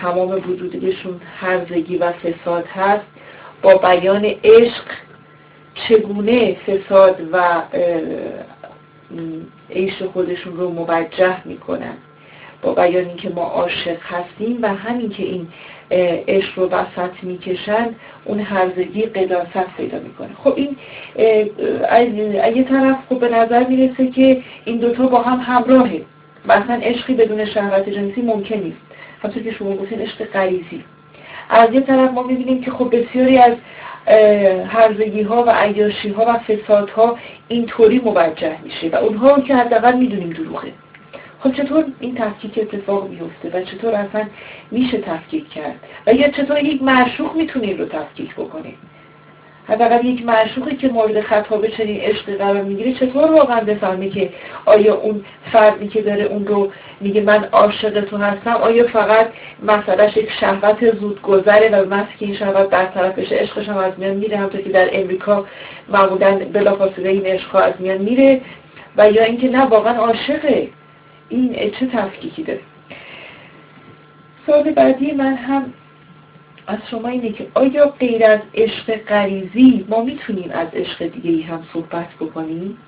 تمام 0.00 0.30
وجودشون 0.30 1.20
هرزگی 1.40 1.96
و 1.96 2.12
فساد 2.12 2.66
هست 2.66 3.04
با 3.62 3.74
بیان 3.74 4.24
عشق 4.44 4.84
چگونه 5.74 6.54
فساد 6.54 7.20
و 7.32 7.62
عیش 9.70 10.02
خودشون 10.02 10.56
رو 10.56 10.68
موجه 10.68 11.46
می‌کنن؟ 11.46 11.96
با 12.62 12.74
بیان 12.74 13.04
اینکه 13.04 13.28
ما 13.28 13.42
عاشق 13.44 13.98
هستیم 14.02 14.58
و 14.62 14.74
همین 14.74 15.10
که 15.10 15.22
این 15.22 15.48
عشق 15.90 16.58
رو 16.58 16.68
وسط 16.68 17.10
می‌کشن 17.22 17.88
اون 18.24 18.40
هرزگی 18.40 19.02
قداست 19.02 19.76
پیدا 19.76 19.98
می‌کنه. 19.98 20.28
خب 20.44 20.54
این 20.56 20.76
از 21.88 22.56
یه 22.56 22.64
طرف 22.64 22.96
خب 23.08 23.18
به 23.18 23.28
نظر 23.28 23.64
می‌رسه 23.64 24.06
که 24.06 24.42
این 24.64 24.78
دوتا 24.78 25.06
با 25.06 25.22
هم 25.22 25.40
همراهه. 25.40 26.00
مثلا 26.44 26.80
عشقی 26.82 27.14
بدون 27.14 27.44
شهوت 27.44 27.88
جنسی 27.88 28.22
ممکن 28.22 28.56
نیست. 28.56 28.76
همطور 29.22 29.42
که 29.42 29.52
شما 29.52 29.76
گفتین 29.76 30.00
عشق 30.00 30.24
غریزی. 30.24 30.84
از 31.50 31.72
یه 31.72 31.80
طرف 31.80 32.10
ما 32.10 32.22
می‌بینیم 32.22 32.60
که 32.60 32.70
خب 32.70 32.96
بسیاری 32.96 33.38
از 33.38 33.52
هرزگی 34.68 35.22
ها 35.22 35.44
و 35.44 35.50
عیاشی 35.50 36.08
ها 36.08 36.24
و 36.28 36.38
فساد 36.38 36.90
ها 36.90 37.18
اینطوری 37.48 37.98
موجه 37.98 38.56
میشه 38.64 38.88
و 38.88 38.96
اونها 38.96 39.40
که 39.40 39.56
حداقل 39.56 39.96
می‌دونیم 39.96 40.30
دروغه. 40.30 40.72
خب 41.40 41.52
چطور 41.52 41.84
این 42.00 42.14
تفکیک 42.14 42.58
اتفاق 42.58 43.08
بیفته 43.08 43.50
و 43.58 43.64
چطور 43.64 43.94
اصلا 43.94 44.24
میشه 44.70 44.98
تفکیک 44.98 45.50
کرد؟ 45.50 45.76
و 46.06 46.12
یا 46.12 46.28
چطور 46.28 46.64
یک 46.64 46.82
معشوق 46.82 47.36
می‌تونه 47.36 47.76
رو 47.76 47.84
تفکیک 47.84 48.34
بکنه 48.34 48.72
حداقل 49.68 50.04
یک 50.04 50.24
معشوقی 50.24 50.76
که 50.76 50.88
مورد 50.88 51.20
خطابه 51.20 51.68
چنین 51.68 52.00
عشق 52.00 52.36
قرار 52.36 52.62
می‌گیره 52.62 52.92
چطور 52.92 53.30
واقعا 53.32 53.60
بفهمه 53.60 54.08
که 54.08 54.30
آیا 54.64 54.94
اون 54.94 55.24
فردی 55.52 55.88
که 55.88 56.02
داره 56.02 56.24
اون 56.24 56.46
رو 56.46 56.72
میگه 57.00 57.20
من 57.20 57.44
عاشق 57.44 58.04
تو 58.04 58.16
هستم 58.16 58.50
آیا 58.50 58.86
فقط 58.86 59.26
مسئلهش 59.62 60.16
یک 60.16 60.30
شهوت 60.40 60.94
زود 60.94 61.22
گذره 61.22 61.70
و 61.70 61.84
بس 61.84 62.06
که 62.18 62.26
این 62.26 62.36
شهوت 62.36 62.70
در 62.70 62.84
طرفش 62.84 63.32
عشقش 63.32 63.68
هم 63.68 63.76
از 63.76 63.92
میان 63.98 64.14
میره 64.14 64.36
همطور 64.36 64.60
که 64.60 64.70
در 64.70 64.88
امریکا 64.92 65.46
معمولا 65.88 66.38
بلافاصله 66.52 67.08
این 67.08 67.26
عشق 67.26 67.54
از 67.56 67.74
میان 67.78 67.98
میره؟ 67.98 68.40
و 68.96 69.10
یا 69.10 69.24
اینکه 69.24 69.48
نه 69.48 69.64
واقعا 69.64 69.94
عاشقه. 69.94 70.68
این 71.28 71.70
چه 71.70 71.86
تفکیکی 71.86 72.42
داره 72.42 72.60
سوال 74.46 74.70
بعدی 74.72 75.12
من 75.12 75.34
هم 75.34 75.72
از 76.66 76.78
شما 76.90 77.08
اینه 77.08 77.32
که 77.32 77.46
آیا 77.54 77.86
غیر 77.86 78.24
از 78.24 78.40
عشق 78.54 78.96
غریزی 78.96 79.86
ما 79.88 80.02
می‌تونیم 80.02 80.50
از 80.50 80.68
عشق 80.72 81.06
دیگه 81.06 81.30
ای 81.30 81.42
هم 81.42 81.62
صحبت 81.72 82.08
بکنیم؟ 82.20 82.78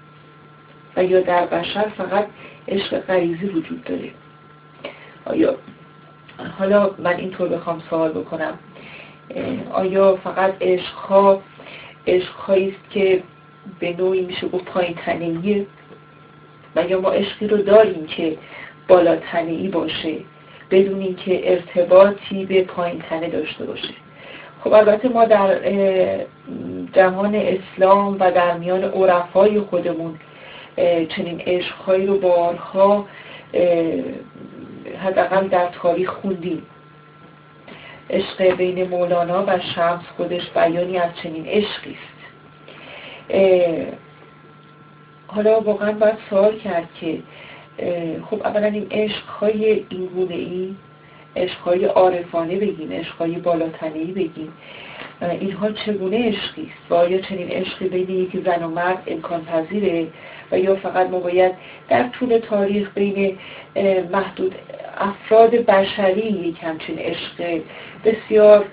و 0.97 1.05
یا 1.05 1.21
در 1.21 1.47
بشر 1.47 1.89
فقط 1.89 2.27
عشق 2.69 3.01
غریزی 3.01 3.47
وجود 3.47 3.85
داره؟ 3.85 4.11
آیا 5.25 5.57
حالا 6.59 6.91
من 6.99 7.17
اینطور 7.17 7.49
بخوام 7.49 7.83
سوال 7.91 8.11
بکنم. 8.11 8.59
آیا 9.73 10.17
فقط 10.17 10.55
عشقها 10.61 11.43
عشقهایی 12.07 12.69
است 12.69 12.91
که 12.91 13.23
به 13.81 13.97
نوعی 13.99 14.21
میشه 14.21 14.49
گفت 14.49 14.65
پایین 14.65 14.95
یا 16.77 17.01
ما 17.01 17.11
عشقی 17.11 17.47
رو 17.47 17.57
داریم 17.57 18.07
که 18.07 18.37
بالا 18.89 19.19
ای 19.35 19.69
باشه 19.69 20.15
بدون 20.71 21.01
اینکه 21.01 21.53
ارتباطی 21.53 22.45
به 22.45 22.63
پایین 22.63 23.03
تنه 23.11 23.29
داشته 23.29 23.65
باشه؟ 23.65 23.95
خب 24.65 24.73
البته 24.73 25.09
ما 25.09 25.25
در 25.25 25.59
جهان 26.93 27.35
اسلام 27.35 28.17
و 28.21 28.31
در 28.31 28.57
میان 28.57 28.85
عرفای 28.85 29.61
خودمون 29.61 30.19
چنین 31.09 31.41
عشقهایی 31.41 32.07
رو 32.07 32.19
بارها 32.19 33.07
حداقل 35.05 35.49
در 35.49 35.69
تاریخ 35.83 36.11
خوندیم. 36.11 36.63
عشق 38.11 38.43
بین 38.43 38.89
مولانا 38.89 39.45
و 39.47 39.59
شمس 39.75 40.03
خودش 40.17 40.51
بیانی 40.51 40.99
از 40.99 41.11
چنین 41.23 41.47
عشقی 41.47 41.97
است. 42.01 42.21
حالا 45.35 45.61
واقعا 45.61 45.93
باید 45.93 46.19
سوال 46.31 46.59
کرد 46.59 46.89
که 47.01 47.19
خب 48.31 48.43
اولا 48.43 48.67
این 48.67 48.87
عشقهای 48.91 49.85
این 49.89 50.07
گونه 50.07 50.35
ای 50.35 50.75
عشقهای 51.37 51.85
عارفانه 51.85 52.57
بگیم 52.57 52.93
عشقهای 52.93 53.33
بالاتنهی 53.33 54.13
بگیم 54.13 54.53
اینها 55.23 55.73
چگونه 55.73 56.29
عشقی 56.29 56.63
است؟ 56.63 56.91
و 56.91 56.95
آیا 56.95 57.21
چنین 57.21 57.49
عشقی 57.49 57.89
بین 57.89 58.11
یک 58.11 58.45
زن 58.45 58.63
و 58.63 58.69
مرد 58.69 59.03
امکان 59.07 59.45
پذیره 59.45 60.07
و 60.53 60.59
یا 60.59 60.77
فقط 60.77 61.11
ما 61.11 61.19
باید 61.19 61.53
در 61.89 62.09
طول 62.09 62.39
تاریخ 62.39 62.91
بین 62.95 63.39
محدود 64.13 64.55
افراد 64.99 65.51
بشری 65.51 66.27
یک 66.27 66.57
همچین 66.63 66.99
عشق 66.99 67.61
بسیار 68.05 68.65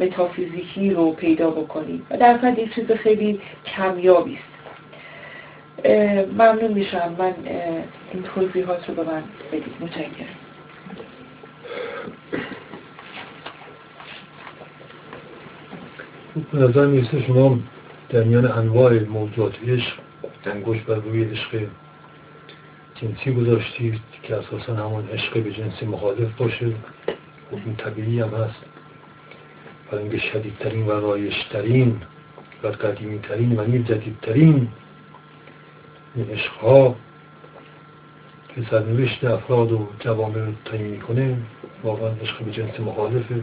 متافیزیکی 0.00 0.90
رو 0.90 1.12
پیدا 1.12 1.50
بکنیم؟ 1.50 2.06
و 2.10 2.16
در 2.16 2.38
این 2.56 2.68
چیز 2.74 2.92
خیلی 2.92 3.40
کمیابی 3.76 4.34
است. 4.34 4.55
ممنون 6.32 6.72
میشم. 6.72 7.16
من 7.18 7.34
این 8.12 8.22
توضیحات 8.22 8.88
رو 8.88 8.94
به 8.94 9.02
من 9.02 9.22
بدید. 9.52 9.74
متشکرم. 9.80 10.26
به 16.52 16.58
نظر 16.58 16.86
می‌رسه 16.86 17.22
شما 17.22 17.58
در 18.08 18.22
میان 18.22 18.46
انواع 18.46 18.98
موضوعات 18.98 19.54
عشق 19.68 19.92
انگوش 20.46 20.82
بر 20.82 20.94
روی 20.94 21.24
عشق 21.24 21.66
جنسی 22.94 23.34
گذاشتید 23.34 24.00
که 24.22 24.36
اساسا 24.36 24.74
همون 24.74 25.08
عشق 25.08 25.42
به 25.42 25.52
جنسی 25.52 25.86
مخالف 25.86 26.36
باشه. 26.38 26.66
خب 27.50 27.56
این 27.64 27.76
طبیعی 27.76 28.20
هم 28.20 28.28
هست. 28.28 28.64
برای 29.90 30.02
اینکه 30.04 30.18
شدیدترین 30.18 30.86
و 30.86 30.90
رایشترین 30.90 32.02
و 32.62 32.68
قدیمیترین 32.68 33.60
و 33.60 33.64
نیر 33.64 33.82
جدیدترین 33.82 34.68
عشقها 36.22 36.94
که 38.54 38.62
سرنوشت 38.70 39.24
افراد 39.24 39.72
و 39.72 39.86
جوامع 40.00 40.34
رو 40.34 40.52
تعیین 40.64 40.86
می‌کنه. 40.86 41.36
واقعا 41.84 42.10
عشق 42.22 42.42
به 42.44 42.52
جنس 42.52 42.80
مخالفه. 42.80 43.34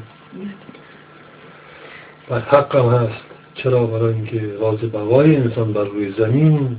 و 2.29 2.39
حق 2.39 2.75
هم 2.75 2.89
هست. 2.89 3.23
چرا؟ 3.53 3.85
برای 3.85 4.13
اینکه 4.13 4.53
راز 4.61 4.79
بقای 4.79 5.35
انسان 5.35 5.73
بر 5.73 5.83
روی 5.83 6.11
زمین 6.11 6.77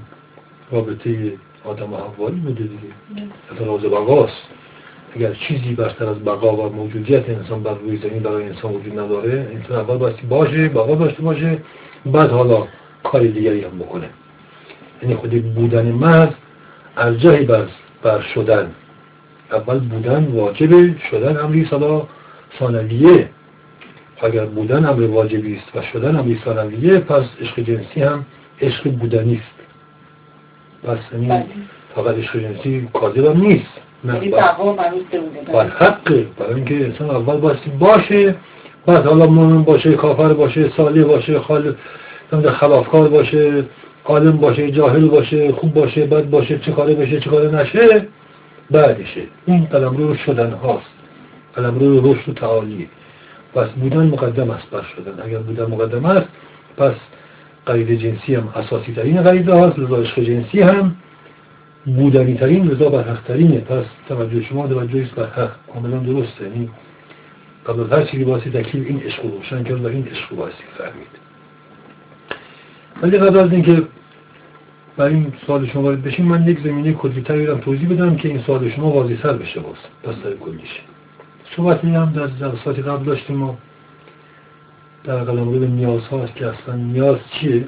رابطه 0.71 1.33
آدم 1.65 1.93
و 1.93 1.97
حوایی 1.97 2.37
بوده 2.37 2.63
دیگه. 2.63 3.29
اصلا 3.55 3.67
راز 3.67 3.83
بقاست. 3.83 4.43
اگر 5.17 5.35
چیزی 5.35 5.75
برتر 5.75 6.07
از 6.07 6.25
بقا 6.25 6.57
و 6.57 6.73
موجودیت 6.73 7.29
انسان 7.29 7.63
بر 7.63 7.75
روی 7.75 7.97
زمین 7.97 8.23
برای 8.23 8.45
انسان 8.45 8.75
وجود 8.75 8.99
نداره 8.99 9.49
انسان 9.55 9.77
اول 9.77 9.97
باستی 9.97 10.27
باشه 10.27 10.69
بقا 10.69 10.95
داشته 10.95 11.23
باشه 11.23 11.59
بعد 12.07 12.31
حالا 12.31 12.67
کاری 13.03 13.33
دیگری 13.33 13.65
هم 13.65 13.79
بکنه. 13.79 14.11
یعنی 15.05 15.17
خودی 15.17 15.41
بودن 15.41 15.93
محض 15.93 16.29
ارجحی 16.97 17.45
بر, 17.45 17.65
بر 18.03 18.21
شدن. 18.21 18.71
اول 19.53 19.79
بودن 19.79 20.25
واجبه 20.25 20.95
شدن 21.11 21.37
امری 21.37 21.65
صدا 21.65 22.09
ثانویه. 22.59 23.29
اگر 24.23 24.45
بودن 24.45 24.85
امر 24.85 25.03
واجبی 25.03 25.57
است 25.57 25.77
و 25.77 25.83
شدن 25.93 26.17
امری 26.17 26.41
ثانویه 26.45 26.99
پس 26.99 27.25
عشق 27.41 27.61
جنسی 27.61 28.03
هم 28.03 28.25
عشق 28.61 28.91
بودنی 28.91 29.35
است. 29.35 29.61
پس 30.83 30.99
یعنی 31.13 31.45
فقط 31.95 32.15
عشق 32.19 32.39
جنسی 32.39 32.89
کاذب 32.93 33.25
هم 33.25 33.41
نیست. 33.41 33.81
یعنی 34.05 34.31
دعوا 34.31 34.73
مربوط 34.73 35.07
به 35.11 35.53
بر 35.53 35.69
حقه. 35.69 36.27
برای 36.39 36.55
اینکه 36.55 36.75
انسان 36.75 37.11
اول 37.11 37.37
باستی 37.37 37.71
باشه 37.71 38.35
بعد 38.87 39.07
حالا 39.07 39.27
مؤمن 39.27 39.63
باشه 39.63 39.93
کافر 39.93 40.33
باشه 40.33 40.71
صالح 40.77 41.05
باشه 41.05 41.39
خال 41.39 41.75
خلافکار 42.31 43.09
باشه 43.09 43.65
عالم 44.05 44.37
باشه 44.37 44.71
جاهل 44.71 45.09
باشه 45.09 45.53
خوب 45.53 45.75
باشه 45.75 46.07
بد 46.07 46.31
باشه 46.31 46.59
چه 46.59 46.73
کاره 46.73 46.95
بشه 46.95 47.21
چه 47.21 47.31
کاره 47.31 47.51
نشه 47.51 48.07
بعدشه. 48.71 49.23
این 49.47 49.65
قلم 49.65 49.97
رو 49.97 50.15
شدن 50.15 50.51
هاست. 50.51 50.91
قلم 51.55 51.79
رو 51.79 52.13
رشد 52.13 52.29
و 52.29 52.33
تعالی. 52.33 52.89
پس 53.55 53.69
بودن 53.69 54.07
مقدم 54.07 54.51
است 54.51 54.71
بر 54.71 54.83
شدن. 54.97 55.23
اگر 55.25 55.39
بودن 55.39 55.65
مقدم 55.65 56.05
است 56.05 56.29
پس 56.77 56.95
قرید 57.67 58.01
جنسی 58.01 58.35
هم 58.35 58.49
اساسی 58.57 58.93
ترین 58.93 59.23
قریده 59.23 59.53
هاست 59.53 59.79
لذا 59.79 59.97
عشق 59.97 60.21
جنسی 60.21 60.61
هم 60.61 60.97
بودنی 61.87 62.35
ترین 62.35 62.67
لذا 62.67 62.89
برحق 62.89 63.23
ترینه 63.23 63.59
پس 63.59 63.85
توجه 64.09 64.43
شما 64.43 64.69
توجه 64.69 65.03
است 65.03 65.15
بر 65.15 65.27
حق. 65.27 65.51
کاملا 65.73 65.99
درسته. 65.99 66.45
یعنی 66.45 66.71
قبل 67.67 67.81
از 67.81 67.93
هر 67.93 68.03
چیزی 68.03 68.25
باسی 68.25 68.51
تکلیف 68.51 68.87
این 68.87 69.03
عشق 69.03 69.23
رو 69.23 69.31
روشن 69.31 69.63
کرد 69.63 69.85
و 69.85 69.89
این 69.89 70.09
عشق 70.09 70.31
رو 70.31 70.37
باسی 70.37 70.65
فهمید 70.79 71.25
ولی 73.03 73.19
قبل 73.19 73.39
از 73.39 73.53
اینکه 73.53 73.83
برای 74.97 75.15
این 75.15 75.33
سوال 75.47 75.67
شما 75.67 75.83
وارد 75.83 76.03
بشیم 76.03 76.27
من 76.27 76.49
یک 76.49 76.61
زمینه 76.61 76.93
کلیتر 76.93 77.37
بیرم 77.37 77.59
توضیح 77.59 77.89
بدم 77.89 78.17
که 78.17 78.29
این 78.29 78.43
سوال 78.43 78.71
شما 78.71 78.91
واضح 78.91 79.17
تر 79.17 79.33
بشه 79.33 79.61
باز 79.61 79.77
پس 80.03 80.23
در 80.23 80.35
کلیش. 80.37 80.81
صحبتی 81.57 81.89
هم 81.89 82.13
در 82.13 82.27
جلسات 82.27 82.79
قبل 82.79 83.05
داشتیم 83.05 83.43
و 83.43 83.55
در 85.05 85.25
قلم 85.25 85.61
به 85.61 85.67
نیاز 85.67 86.07
هاست 86.07 86.35
که 86.35 86.47
اصلا 86.47 86.77
نیاز 86.77 87.19
چیه؟ 87.31 87.65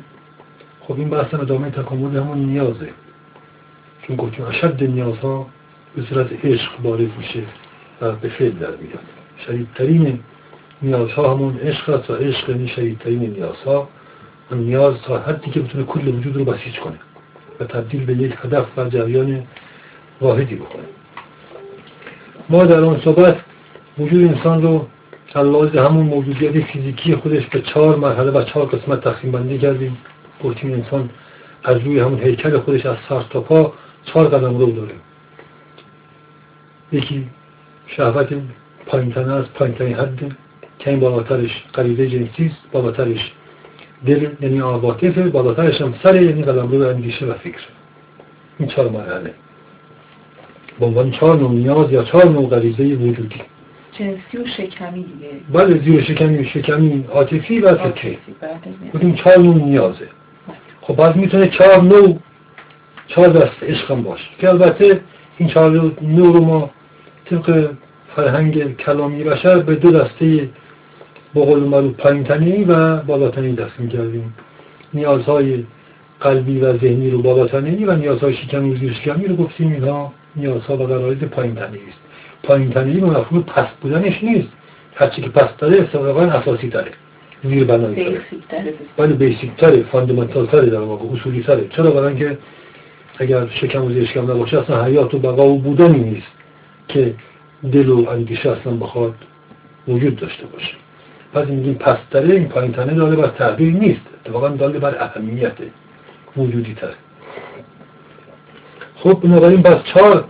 خب 0.80 0.98
این 0.98 1.10
بحث 1.10 1.34
ادامه 1.34 1.70
تکامل 1.70 2.16
همون 2.16 2.38
نیازه. 2.38 2.88
چون 4.02 4.16
گفتیم 4.16 4.44
اشد 4.44 4.84
نیازها 4.84 5.46
به 5.96 6.02
صورت 6.02 6.44
عشق 6.44 6.82
بارز 6.82 7.08
میشه 7.18 7.42
و 8.00 8.12
به 8.12 8.28
فعل 8.28 8.50
در 8.50 8.76
میاد. 8.76 9.04
شدیدترین 9.46 10.20
نیازها 10.82 11.34
همون 11.34 11.56
عشق 11.56 11.88
است 11.88 12.10
و 12.10 12.14
عشق 12.14 12.50
یعنی 12.50 12.68
شدیدترین 12.68 13.30
نیازها. 13.30 13.88
نیاز 14.52 14.94
تا 15.02 15.18
حدی 15.18 15.50
که 15.50 15.60
بتونه 15.60 15.84
کل 15.84 16.08
وجود 16.08 16.36
رو 16.36 16.44
بسیج 16.44 16.78
کنه 16.78 16.98
و 17.60 17.64
تبدیل 17.64 18.04
به 18.04 18.12
یک 18.12 18.34
هدف 18.44 18.66
و 18.76 18.88
جریان 18.88 19.42
واحدی 20.20 20.54
بکنه. 20.54 20.84
ما 22.48 22.64
در 22.64 22.80
آن 22.80 23.00
صحبت 23.04 23.36
وجود 23.98 24.24
انسان 24.24 24.62
رو 24.62 24.86
لحاظ 25.34 25.76
همون 25.76 26.06
موجودیت 26.06 26.64
فیزیکی 26.64 27.14
خودش 27.14 27.46
به 27.46 27.60
چهار 27.60 27.96
مرحله 27.96 28.30
و 28.30 28.42
چهار 28.42 28.66
قسمت 28.66 29.00
تقسیم 29.00 29.32
بندی 29.32 29.58
کردیم. 29.58 29.96
گفتیم 30.44 30.72
انسان 30.72 31.10
از 31.64 31.78
روی 31.78 32.00
همون 32.00 32.20
هیکل 32.20 32.58
خودش 32.58 32.86
از 32.86 32.96
سر 33.08 33.22
تا 33.30 33.40
پا 33.40 33.72
چهار 34.04 34.28
قدم 34.28 34.58
رو 34.58 34.70
داره. 34.70 34.94
یکی 36.92 37.26
شهوت 37.86 38.28
پایینتنه 38.86 39.34
از 39.34 39.44
پایینترین 39.54 39.94
حد 39.94 40.36
که 40.78 40.90
این 40.90 41.00
بالاترش 41.00 41.64
قریده 41.72 42.10
جنسی 42.10 42.46
است 42.46 42.72
بالاترش 42.72 43.32
دل 44.06 44.28
یعنی 44.40 44.60
عواطف 44.60 45.18
بالاترش 45.18 45.80
هم 45.80 45.94
سر 46.02 46.22
یعنی 46.22 46.42
قدم 46.42 46.70
رو 46.70 46.88
اندیشه 46.88 47.26
و 47.26 47.32
فکر. 47.32 47.60
این 48.58 48.68
چهار 48.68 48.88
مرحله 48.88 49.34
به 50.80 50.86
عنوان 50.86 51.10
چهار 51.10 51.36
نوع 51.36 51.50
نیاز 51.50 51.92
یا 51.92 52.02
چهار 52.02 52.24
نوع 52.24 52.48
غریزه 52.48 52.82
وجودی. 52.82 53.40
جنسی 53.98 54.38
و 54.38 54.46
شکمی 54.56 55.04
دیگه. 55.04 55.30
بله 55.52 55.78
زیر 55.84 56.02
شکمی 56.02 56.44
شکمی 56.44 57.04
عاطفی 57.12 57.60
و 57.60 57.74
فکری. 57.74 58.18
بودیم 58.92 59.14
چهار 59.14 59.38
نوع 59.38 59.54
نیازه. 59.54 60.08
خب 60.80 60.96
بعد 60.96 61.16
می‌تونه 61.16 61.48
چهار 61.48 61.82
نوع 61.82 62.18
چهار 63.08 63.28
دست 63.28 63.62
عشق 63.62 63.90
هم 63.90 64.02
باشه. 64.02 64.28
که 64.38 64.48
البته 64.48 65.00
این 65.38 65.48
چهار 65.48 65.70
نوع 66.02 66.32
رو 66.34 66.44
ما 66.44 66.70
طبق 67.24 67.70
فرهنگ 68.16 68.76
کلامی 68.76 69.24
بشر 69.24 69.58
به 69.58 69.74
دو 69.74 69.90
دسته 69.90 70.48
بقول 71.36 71.58
معروف 71.58 71.94
پایینتنی 71.94 72.64
و 72.64 72.96
بالاتنی 72.96 73.52
دست 73.52 73.80
می‌کردیم. 73.80 74.34
نیازهای 74.94 75.64
قلبی 76.20 76.60
و 76.60 76.78
ذهنی 76.78 77.10
رو 77.10 77.22
بالاتنی 77.22 77.84
و 77.84 77.96
نیازهای 77.96 78.34
شکمی 78.34 78.74
و 78.74 78.76
زیر 78.76 78.92
شکمی 78.92 79.26
رو 79.26 79.36
گفتیم 79.36 79.72
اینها 79.72 80.12
نیازها 80.36 80.76
و 80.76 80.86
غرایز 80.86 81.18
پایینتنی 81.18 81.78
است. 81.88 81.98
پایینتنی 82.42 83.00
به 83.00 83.06
مفهوم 83.06 83.42
پست 83.42 83.76
بودنش 83.80 84.24
نیست. 84.24 84.48
هرچی 84.94 85.22
که 85.22 85.28
پست‌تره 85.28 85.82
اتفاقا 85.82 86.22
اساسی 86.22 86.68
تره. 86.68 86.90
زیر 87.44 87.64
بنایی 87.64 88.18
تره 88.48 88.74
ولی 88.98 89.12
basic 89.12 89.56
تره 89.56 89.82
fundamental 89.82 90.46
تره 90.46 90.70
در 90.70 90.80
واقع 90.80 91.04
اصولی 91.12 91.42
تره. 91.42 91.68
چرا؟ 91.70 91.90
برای 91.90 92.06
اینکه 92.06 92.38
اگر 93.18 93.46
شکم 93.46 93.84
و 93.84 93.90
زیر 93.90 94.04
شکم 94.04 94.30
نباشه 94.30 94.60
اصلا 94.60 94.84
حیات 94.84 95.14
و 95.14 95.18
بقا 95.18 95.48
و 95.48 95.58
بودنی 95.58 95.98
نیست 95.98 96.32
که 96.88 97.14
دل 97.72 97.88
و 97.88 98.08
اندیشه 98.08 98.50
اصلا 98.50 98.72
بخواد 98.72 99.14
وجود 99.88 100.16
داشته 100.16 100.46
باشه. 100.46 100.85
پس 101.32 101.48
میگیم 101.48 101.74
پست‌تره 101.74 102.34
این 102.34 102.48
پایین 102.48 102.72
تنه 102.72 102.94
داره 102.94 103.16
برا 103.16 103.28
تحقیر 103.28 103.74
نیست. 103.74 104.00
اتفاقا 104.24 104.48
داره 104.48 104.78
برا 104.78 105.02
اهمیت 105.02 105.52
وجودی 106.36 106.74
تر. 106.74 106.92
خب 108.96 109.20
بنابراین 109.22 109.62
پس 109.62 109.82
چهار 109.84 110.24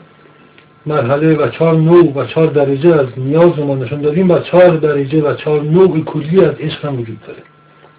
مرحله 0.86 1.34
و 1.34 1.48
چهار 1.48 1.74
نوع 1.74 2.12
و 2.12 2.24
چهار 2.24 2.46
درجه 2.46 2.94
از 2.94 3.06
نیاز 3.16 3.58
ما 3.58 3.74
نشون 3.74 4.00
دادیم 4.00 4.30
و 4.30 4.38
چهار 4.38 4.76
درجه 4.76 5.22
و 5.22 5.34
چهار 5.34 5.62
نوع 5.62 6.04
کلی 6.04 6.44
از 6.44 6.54
عشق 6.60 6.84
هم 6.84 7.00
وجود 7.00 7.18
داره. 7.26 7.42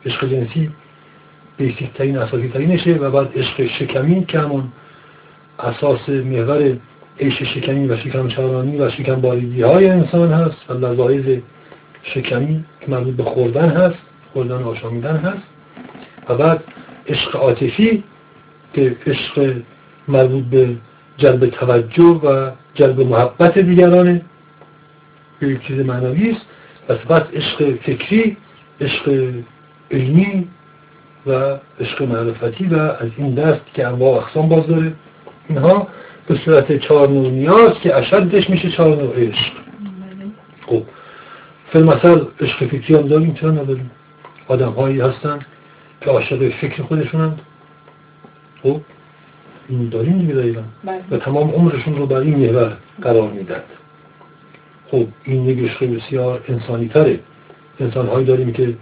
عشق 0.05 0.29
جنسی 0.29 0.69
بیسیک 1.57 1.93
ترین 1.93 2.17
اساسی 2.17 2.49
ترینشه 2.49 2.93
و 2.93 3.11
بعد 3.11 3.29
عشق 3.35 3.65
شکمی 3.65 4.25
که 4.25 4.39
همون 4.39 4.63
اساس 5.59 6.09
محور 6.09 6.77
عشق 7.19 7.43
شکمی 7.43 7.87
و 7.87 7.97
شکم 7.97 8.27
چارانی 8.27 8.77
و 8.77 8.89
شکم 8.89 9.21
باریدی 9.21 9.61
های 9.61 9.89
انسان 9.89 10.31
هست 10.31 10.69
و 10.69 10.73
لذایز 10.73 11.41
شکمی 12.13 12.65
که 12.81 12.91
مربوط 12.91 13.15
به 13.15 13.23
خوردن 13.23 13.69
هست 13.69 13.97
خوردن 14.33 14.63
آشامیدن 14.63 15.15
هست. 15.17 15.43
و 16.29 16.35
بعد 16.35 16.63
عشق 17.07 17.35
عاطفی 17.35 18.03
که 18.73 18.95
عشق 19.07 19.53
مربوط 20.07 20.43
به 20.43 20.75
جلب 21.17 21.45
توجه 21.45 22.03
و 22.03 22.51
جلب 22.73 23.01
محبت 23.01 23.57
دیگرانه. 23.59 24.21
یک 25.41 25.67
چیز 25.67 25.85
معنوی 25.85 26.29
است. 26.31 26.45
و 26.89 26.95
سپس 26.95 27.23
عشق 27.33 27.75
فکری 27.75 28.37
عشق 28.81 29.33
علمی 29.91 30.47
و 31.27 31.57
عشق 31.79 32.01
معرفتی 32.01 32.67
و 32.67 32.75
از 32.75 33.09
این 33.17 33.35
دست 33.35 33.61
که 33.73 33.87
انواع 33.87 34.17
اقسام 34.17 34.49
باز 34.49 34.67
داره. 34.67 34.93
اینها 35.49 35.87
به 36.27 36.35
صورت 36.35 36.79
چهار 36.79 37.09
نوع 37.09 37.29
نیاز 37.29 37.73
که 37.73 37.95
اشدش 37.95 38.49
میشه 38.49 38.71
چهار 38.71 38.95
نوع 38.95 39.15
عشق. 39.15 39.66
مثل 41.75 42.21
عشق 42.41 42.65
فکری 42.65 42.95
هم 42.95 43.07
داریم 43.07 43.33
چرا 43.33 43.51
نداریم؟ 43.51 43.91
آدم 44.47 44.69
هایی 44.69 45.01
هستن 45.01 45.39
که 46.01 46.09
عاشق 46.09 46.49
فکر 46.49 46.83
خودشونند 46.83 47.41
خب؟ 48.63 48.81
این 49.69 49.89
داریم 49.89 50.17
دیگه 50.17 50.33
دقیقا. 50.33 50.61
بله. 50.83 51.01
و 51.11 51.17
تمام 51.17 51.49
عمرشون 51.49 51.95
رو 51.95 52.05
بر 52.05 52.17
این 52.17 52.35
محور 52.35 52.77
قرار 53.01 53.31
میدن. 53.31 53.61
خب 54.91 55.07
این 55.23 55.45
یک 55.45 55.69
عشق 55.69 55.95
بسیار 55.95 56.43
انسانی 56.47 56.87
تره 56.87 57.19
انسان 57.79 58.07
هایی 58.07 58.25
داریم 58.25 58.53
که 58.53 58.73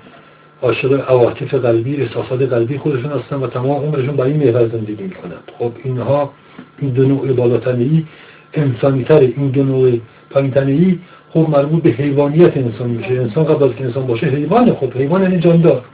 عاشق 0.62 1.10
عواطف 1.10 1.54
قلبی 1.54 2.02
احساسات 2.02 2.42
قلبی 2.42 2.78
خودشون 2.78 3.12
هستن 3.12 3.36
و 3.36 3.48
تمام 3.48 3.86
عمرشون 3.86 4.16
بر 4.16 4.24
این 4.24 4.38
محور 4.38 4.68
زندگی 4.68 5.04
می‌کنند 5.04 5.52
خب 5.60 5.72
اینها 5.84 6.34
این 6.80 6.90
دو 6.90 7.08
نوع 7.08 7.34
بالاتنهی 7.34 8.06
انسانی 8.54 9.04
تره 9.04 9.34
این 9.38 9.50
دو 9.50 9.64
نوع 9.64 10.00
پایینتنهی 10.30 11.00
خب 11.30 11.48
مربوط 11.50 11.84
به 11.84 11.90
حیوانیت 11.90 12.58
انسان 12.58 12.90
میشه. 12.90 13.12
انسان 13.12 13.44
قبل 13.44 13.64
از 13.64 13.76
که 13.76 13.84
انسان 13.84 14.08
باشه 14.08 14.28
حیوانه 14.28 14.74
خب 14.74 14.94
حیوان 14.94 15.22
یعنی 15.22 15.40
جاندار 15.40 15.86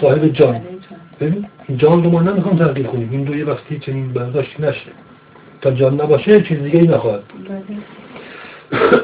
صاحب 0.00 0.28
جان. 0.28 0.60
ببین 1.20 1.46
این 1.68 1.78
جان 1.78 2.04
رو 2.04 2.10
ما 2.10 2.22
نمی‌خوام 2.22 2.56
تغییر 2.56 2.86
کنیم. 2.86 3.08
این 3.12 3.24
دو 3.24 3.36
یه 3.36 3.44
وقتی 3.44 3.78
چنین 3.78 4.12
برداشتی 4.12 4.62
نشه. 4.62 4.90
تا 5.60 5.70
جان 5.70 6.00
نباشه 6.00 6.42
چیز 6.42 6.58
دیگه 6.58 6.78
ای 6.78 6.86
نخواهد 6.86 7.22
بود. 7.24 7.48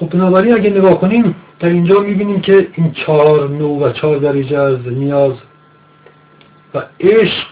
خب 0.00 0.08
بنابراین 0.10 0.54
اگه 0.54 0.70
نگاه 0.70 1.00
کنیم 1.00 1.34
در 1.60 1.68
اینجا 1.68 2.00
می‌بینیم 2.00 2.40
که 2.40 2.68
این 2.76 2.92
چهار 2.92 3.48
نوع 3.48 3.78
و 3.78 3.92
چهار 3.92 4.16
درجه 4.16 4.58
از 4.58 4.88
نیاز 4.88 5.34
و 6.74 6.82
عشق 7.00 7.46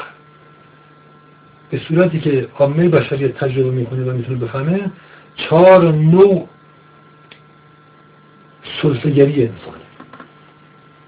به 1.70 1.78
صورتی 1.78 2.20
که 2.20 2.48
عامه 2.58 2.88
بشریت 2.88 3.34
تجربه 3.34 3.70
می‌کنه 3.70 4.04
و 4.04 4.12
می‌تونه 4.12 4.38
بفهمه 4.38 4.90
چهار 5.38 5.92
نوع 5.92 6.48
سلطگری 8.82 9.42
انسان. 9.42 9.80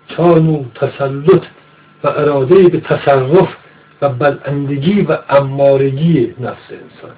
چهار 0.08 0.40
نوع 0.40 0.64
تسلط 0.74 1.42
و 2.04 2.08
اراده 2.08 2.68
به 2.68 2.80
تصرف 2.80 3.56
و 4.02 4.08
بلندگی 4.08 5.02
و 5.02 5.18
امارگی 5.28 6.34
نفس 6.40 6.70
انسان. 6.70 7.16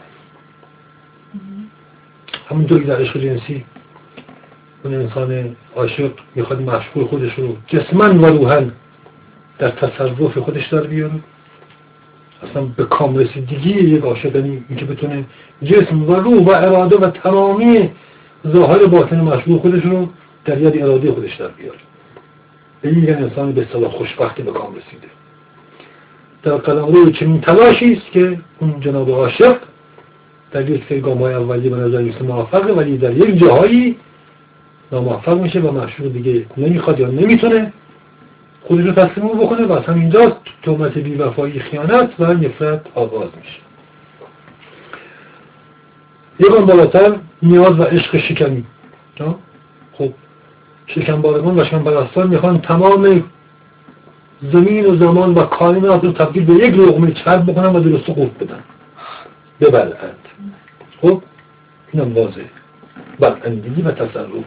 همونطوری 2.50 2.84
در 2.84 2.96
عشق 2.96 3.18
جنسی 3.18 3.64
اون 4.84 4.94
انسان 4.94 5.56
عاشق 5.76 6.10
می‌خواد 6.34 6.62
مشغول 6.62 7.04
خودش 7.04 7.34
رو 7.34 7.56
جسمن 7.66 8.18
و 8.18 8.26
روحن 8.26 8.72
در 9.58 9.70
تصرف 9.70 10.38
خودش 10.38 10.66
در 10.66 10.80
بیاره. 10.80 11.20
اصلا 12.50 12.62
به 12.76 12.84
کام 12.84 13.16
رسیدگی 13.16 13.70
یک 13.70 14.02
عاشق 14.02 14.36
یعنی 14.36 14.64
اینکه 14.68 14.84
بتونه 14.84 15.24
جسم 15.64 16.02
و 16.02 16.14
روح 16.14 16.44
و 16.44 16.50
اراده 16.50 16.96
و 16.96 17.10
تمامی 17.10 17.90
ظاهر 18.46 18.86
باطن 18.86 19.20
مشروع 19.20 19.58
خودش 19.58 19.82
رو 19.84 20.08
در 20.44 20.60
ید 20.60 20.82
اراده 20.82 21.12
خودش 21.12 21.36
در 21.36 21.48
بیاره 21.48 21.78
این 22.82 22.94
میگن 22.94 23.14
انسان 23.14 23.52
به 23.52 23.66
صلاح 23.72 23.90
خوشبختی 23.90 24.42
به 24.42 24.52
کام 24.52 24.74
رسیده. 24.74 25.08
در 26.42 26.56
قلم 26.56 26.86
روی 26.86 27.12
چنین 27.12 27.40
تلاشی 27.40 27.92
است 27.92 28.12
که 28.12 28.38
اون 28.58 28.80
جناب 28.80 29.10
عاشق 29.10 29.56
در 30.52 30.70
یک 30.70 30.84
سری 30.88 31.00
گام 31.00 31.18
های 31.18 31.34
اولی 31.34 31.68
به 31.68 31.76
نظر 31.76 32.02
میسته 32.02 32.24
موفقه 32.24 32.72
ولی 32.72 32.98
در 32.98 33.16
یک 33.16 33.38
جاهایی 33.38 33.96
ناموفق 34.92 35.40
میشه 35.40 35.60
و 35.60 35.72
مشروع 35.72 36.08
دیگه 36.08 36.46
نمی‌خواد 36.56 37.00
یا 37.00 37.08
نمی‌تونه 37.08 37.72
خودش 38.64 38.84
رو 38.84 38.92
تسلیم 38.92 39.28
بکنه 39.28 39.66
و 39.66 39.72
از 39.72 39.84
همینجا 39.84 40.36
تهمت 40.62 40.98
بیوفایی 40.98 41.60
خیانت 41.60 42.10
و 42.18 42.34
نفرت 42.34 42.86
آغاز 42.94 43.28
میشه. 43.36 43.58
یکان 46.40 46.66
بالاتر 46.66 47.16
نیاز 47.42 47.80
و 47.80 47.82
عشق 47.82 48.16
شکنی. 48.16 48.64
خب 49.92 50.12
شکنبارگان 50.86 51.60
و 51.60 51.64
شکنپرستان 51.64 52.28
می‌خوان 52.28 52.60
تمام 52.60 53.24
زمین 54.52 54.86
و 54.86 54.96
زمان 54.96 55.34
و 55.34 55.44
کائنات 55.44 56.04
رو 56.04 56.12
تبدیل 56.12 56.44
به 56.44 56.52
یک 56.52 56.74
لغمه 56.74 57.12
چرب 57.12 57.50
بکنن 57.50 57.76
و 57.76 57.80
درست 57.80 58.10
قفل 58.10 58.44
بدن. 58.44 58.64
ببلعند 59.60 60.18
خب 61.00 61.22
اینم 61.92 62.14
واضح 62.14 62.42
بلعندگی 63.20 63.82
و 63.82 63.90
تصرف. 63.90 64.44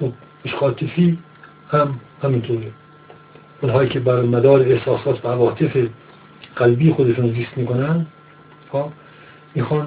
خب 0.00 0.12
اشخاطفی 0.44 1.18
هم 1.72 2.00
همینطوره. 2.22 2.66
اونهایی 3.60 3.88
که 3.88 4.00
بر 4.00 4.20
مدار 4.20 4.60
احساسات 4.60 5.24
و 5.24 5.28
عواطف 5.28 5.76
قلبی 6.56 6.92
خودشون 6.92 7.32
زیست 7.32 7.50
می‌کنن 7.56 8.06
خب، 8.72 8.84
می‌خوان 9.54 9.86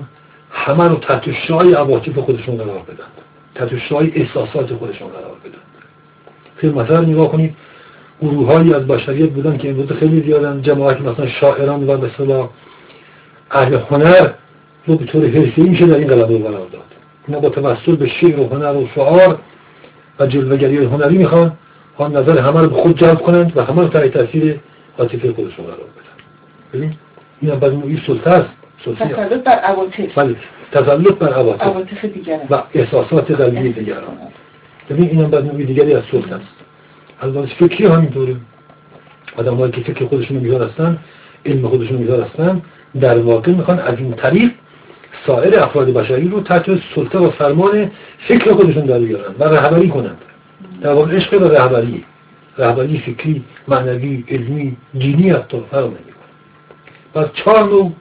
همه 0.51 0.87
رو 0.87 0.95
تحت 0.95 1.31
شای 1.31 1.73
عواطف 1.73 2.17
خودشون 2.17 2.57
قرار 2.57 2.79
بدن. 2.79 3.05
تحت 3.55 3.77
شای 3.77 4.11
احساسات 4.15 4.73
خودشون 4.73 5.07
قرار 5.07 5.35
بدن. 5.45 5.57
خیلی 6.55 6.73
مثلا 6.73 7.01
نگاه 7.01 7.31
کنید. 7.31 7.55
گروههایی 8.21 8.73
از 8.73 8.87
بشریت 8.87 9.29
بودن 9.29 9.57
که 9.57 9.69
امروز 9.69 9.91
خیلی 9.91 10.21
زیادن. 10.21 10.61
جماعت 10.61 11.01
مثلا 11.01 11.27
شاعران 11.27 11.87
و 11.87 11.97
مثلا 12.05 12.49
اهل 13.51 13.79
هنر 13.89 14.29
رو 14.87 14.95
به 14.95 15.05
طور 15.05 15.27
حرفی 15.27 15.61
میشه 15.61 15.85
در 15.85 15.95
این 15.95 16.07
قرار 16.07 16.27
داد. 16.27 16.83
اینا 17.27 17.39
با 17.39 17.49
توسط 17.49 17.97
به 17.97 18.07
شعر 18.07 18.39
و 18.39 18.49
هنر 18.49 18.73
و 18.73 18.87
شعار 18.95 19.39
و 20.19 20.27
جلوگری 20.27 20.77
هنری 20.77 21.17
می‌خوان. 21.17 21.51
آن 21.97 22.15
نظر 22.15 22.39
همه 22.39 22.61
رو 22.61 22.69
به 22.69 22.75
خود 22.75 22.97
جلب 22.97 23.21
کنند 23.21 23.57
و 23.57 23.63
همه 23.63 23.81
رو 23.81 23.87
تحت 23.87 24.07
تاثیر 24.07 24.59
عاطفه 24.99 25.33
خودشون 25.33 25.65
قرار 25.65 25.77
بدن. 25.77 26.73
ببین 26.73 26.93
این 27.41 27.51
هم 27.51 27.59
بعد 27.59 27.73
نوعی 27.73 28.01
سلطه 28.07 28.29
است. 28.29 28.49
تسلط 28.85 29.43
بر 29.43 29.51
عواطف. 29.51 30.17
بله 30.17 30.35
تسلط 30.71 31.13
بر 31.13 31.33
عواطف. 31.33 31.61
عواطف 31.61 32.05
دیگران. 32.05 32.47
و 32.49 32.61
احساسات 32.73 33.31
قلبی 33.31 33.69
دیگران. 33.69 34.17
ببین 34.89 35.09
این 35.09 35.21
هم 35.21 35.29
بعد 35.29 35.45
نوعی 35.45 35.65
دیگری 35.65 35.93
از 35.93 36.03
سلطه 36.11 36.35
است. 36.35 36.55
از 37.21 37.47
فکری 37.59 37.85
همینطوره 37.85 38.35
آدم 39.37 39.71
که 39.71 39.81
فکر 39.81 40.05
خودشون 40.05 40.37
میدارستن 40.37 40.97
علم 41.45 41.67
خودشون 41.67 41.97
میدارستن 41.97 42.61
در 43.01 43.19
واقع 43.19 43.51
می‌خوان 43.51 43.79
از 43.79 43.97
این 43.97 44.13
طریق 44.13 44.51
سایر 45.27 45.59
افراد 45.59 45.93
بشری 45.93 46.27
رو 46.27 46.41
تحت 46.41 46.65
سلطه 46.95 47.19
و 47.19 47.29
فرمان 47.29 47.91
فکر 48.27 48.53
خودشون 48.53 48.85
در 48.85 48.99
بیارن 48.99 49.35
و 49.39 49.43
رهبری 49.43 49.89
کنند 49.89 50.17
در 50.81 50.93
واقع 50.93 51.15
عشق 51.15 51.41
و 51.41 51.45
رهبری 51.45 52.05
رهبری 52.57 52.99
فکری 52.99 53.43
معنوی 53.67 54.23
علمی 54.27 54.77
دینی 54.93 55.29
حتی 55.29 55.63
فرق 55.71 55.85
نمی‌کنه. 55.85 56.15
پس 57.13 57.27
چهار 57.33 57.63
نوع 57.63 57.91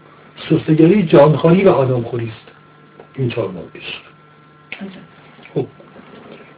سستگری 0.51 1.03
جانخواهی 1.03 1.65
و 1.65 1.69
آدمخوری 1.69 2.29
است. 2.29 2.53
این 3.15 3.29
چهار 3.29 3.51
نوع 3.53 3.65
عشق. 3.75 4.01
خب 5.55 5.67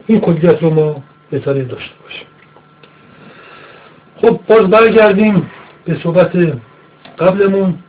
این 0.07 0.19
کلیت 0.19 0.63
رو 0.63 0.69
ما 0.69 1.03
بهتره 1.29 1.63
داشته 1.63 1.95
باشیم. 2.03 2.27
خب 4.21 4.39
باز 4.47 4.69
برگردیم 4.69 5.49
به 5.85 5.99
صحبت 6.03 6.59
قبلمون. 7.19 7.79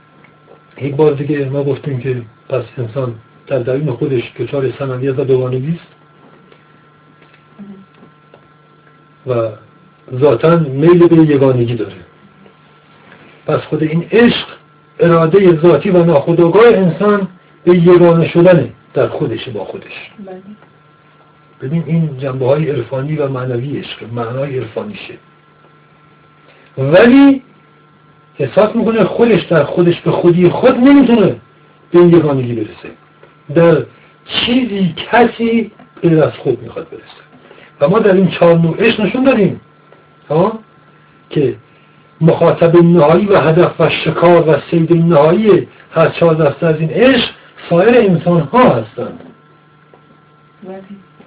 یک 0.81 0.97
بار 0.97 1.13
دیگه 1.13 1.45
ما 1.45 1.65
گفتیم 1.65 2.01
که 2.01 2.23
پس 2.49 2.65
انسان 2.79 3.15
در 3.47 3.59
درون 3.59 3.93
خودش 3.93 4.33
دچار 4.39 4.71
سنویت 4.79 5.19
و 5.19 5.25
دوانگی 5.25 5.79
است. 5.83 5.98
و 9.29 9.49
ذاتا 10.19 10.57
میل 10.57 11.09
به 11.09 11.17
یگانگی 11.17 11.75
داره. 11.75 11.93
پس 13.47 13.61
خود 13.61 13.83
این 13.83 14.07
عشق 14.13 14.47
اراده 15.01 15.61
ذاتی 15.61 15.91
و 15.91 16.05
ناخودآگاه 16.05 16.67
انسان 16.67 17.29
به 17.65 17.79
یگانه 17.79 18.29
شدنه 18.29 18.73
در 18.95 19.09
خودش 19.09 19.49
با 19.49 19.65
خودش. 19.65 20.11
بله. 20.27 20.43
ببین 21.63 21.85
این 21.87 22.19
جنبه 22.19 22.47
های 22.47 22.71
عرفانی 22.71 23.17
و 23.17 23.29
معنوی 23.29 23.79
عشق 23.79 24.13
معنای 24.13 24.59
عرفانیشه. 24.59 25.15
ولی 26.79 27.43
احساس 28.39 28.77
می‌کنه 28.77 29.05
خودش 29.05 29.43
در 29.43 29.65
خودش 29.65 30.01
به 30.01 30.11
خودی 30.11 30.49
خود 30.49 30.77
نمی‌تونه 30.77 31.37
به 31.91 31.99
این 31.99 32.09
یگانگی 32.09 32.53
برسه. 32.55 32.91
در 33.55 33.87
چیزی 34.25 34.95
کسی 34.97 35.71
غیر 36.03 36.23
از 36.23 36.33
خود 36.33 36.63
می‌خواد 36.63 36.87
برسه. 36.91 37.28
و 37.81 37.89
ما 37.89 37.99
در 37.99 38.13
این 38.13 38.29
چهار 38.29 38.59
نوع 38.59 38.83
نشون 38.83 39.25
داریم 39.25 39.61
ها؟ 40.31 40.59
که 41.31 41.57
مخاطب 42.21 42.77
نهایی 42.77 43.27
و 43.27 43.41
هدف 43.41 43.81
و 43.81 43.89
شکار 43.89 44.49
و 44.49 44.57
سید 44.71 44.93
نهایی 44.93 45.69
هر 45.93 46.09
چهار 46.09 46.35
دسته 46.35 46.67
از 46.67 46.81
این 46.81 46.91
عشق 46.91 47.31
سایر 47.71 47.99
انسان 47.99 48.41
ها 48.41 48.75
هستند. 48.75 49.21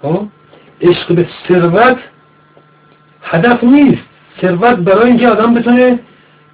ها؟ 0.03 0.27
عشق 0.81 1.15
به 1.15 1.27
ثروت 1.47 1.97
هدف 3.21 3.63
نیست. 3.63 4.03
ثروت 4.41 4.75
برای 4.75 5.07
اینکه 5.07 5.29
آدم 5.29 5.53
بتونه 5.53 5.99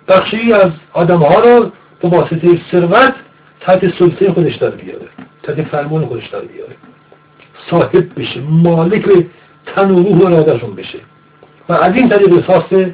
بخشی 0.08 0.54
از 0.54 0.72
آدم 0.94 1.18
ها 1.18 1.40
رو 1.40 1.72
به 2.02 2.08
واسطه 2.08 2.60
ثروت 2.72 3.14
تحت 3.60 3.98
سلطه 4.00 4.32
خودش 4.32 4.56
در 4.56 4.70
بیاره 4.70 5.08
تحت 5.44 5.62
فرمان 5.62 6.06
خودش 6.06 6.28
در 6.28 6.40
بیاره. 6.40 6.76
صاحب 7.70 8.20
بشه 8.20 8.42
مالک 8.42 9.06
تن 9.76 9.92
و 9.92 10.04
روح 10.04 10.18
و 10.18 10.26
ارادهشون 10.26 10.76
بشه. 10.76 11.00
و 11.70 11.74
از 11.74 11.96
این 11.96 12.10
طریق 12.10 12.34
احساس 12.34 12.94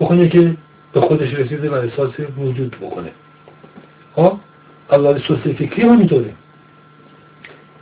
بکنه 0.00 0.28
که 0.28 0.56
به 0.92 1.00
خودش 1.00 1.34
رسیده 1.34 1.70
و 1.70 1.74
احساس 1.74 2.10
وجود 2.38 2.76
بکنه. 2.80 3.10
ها 4.16 4.40
الله 4.90 5.18
سوسه 5.18 5.52
فکری 5.52 5.82
هم 5.82 5.98
میداره 5.98 6.34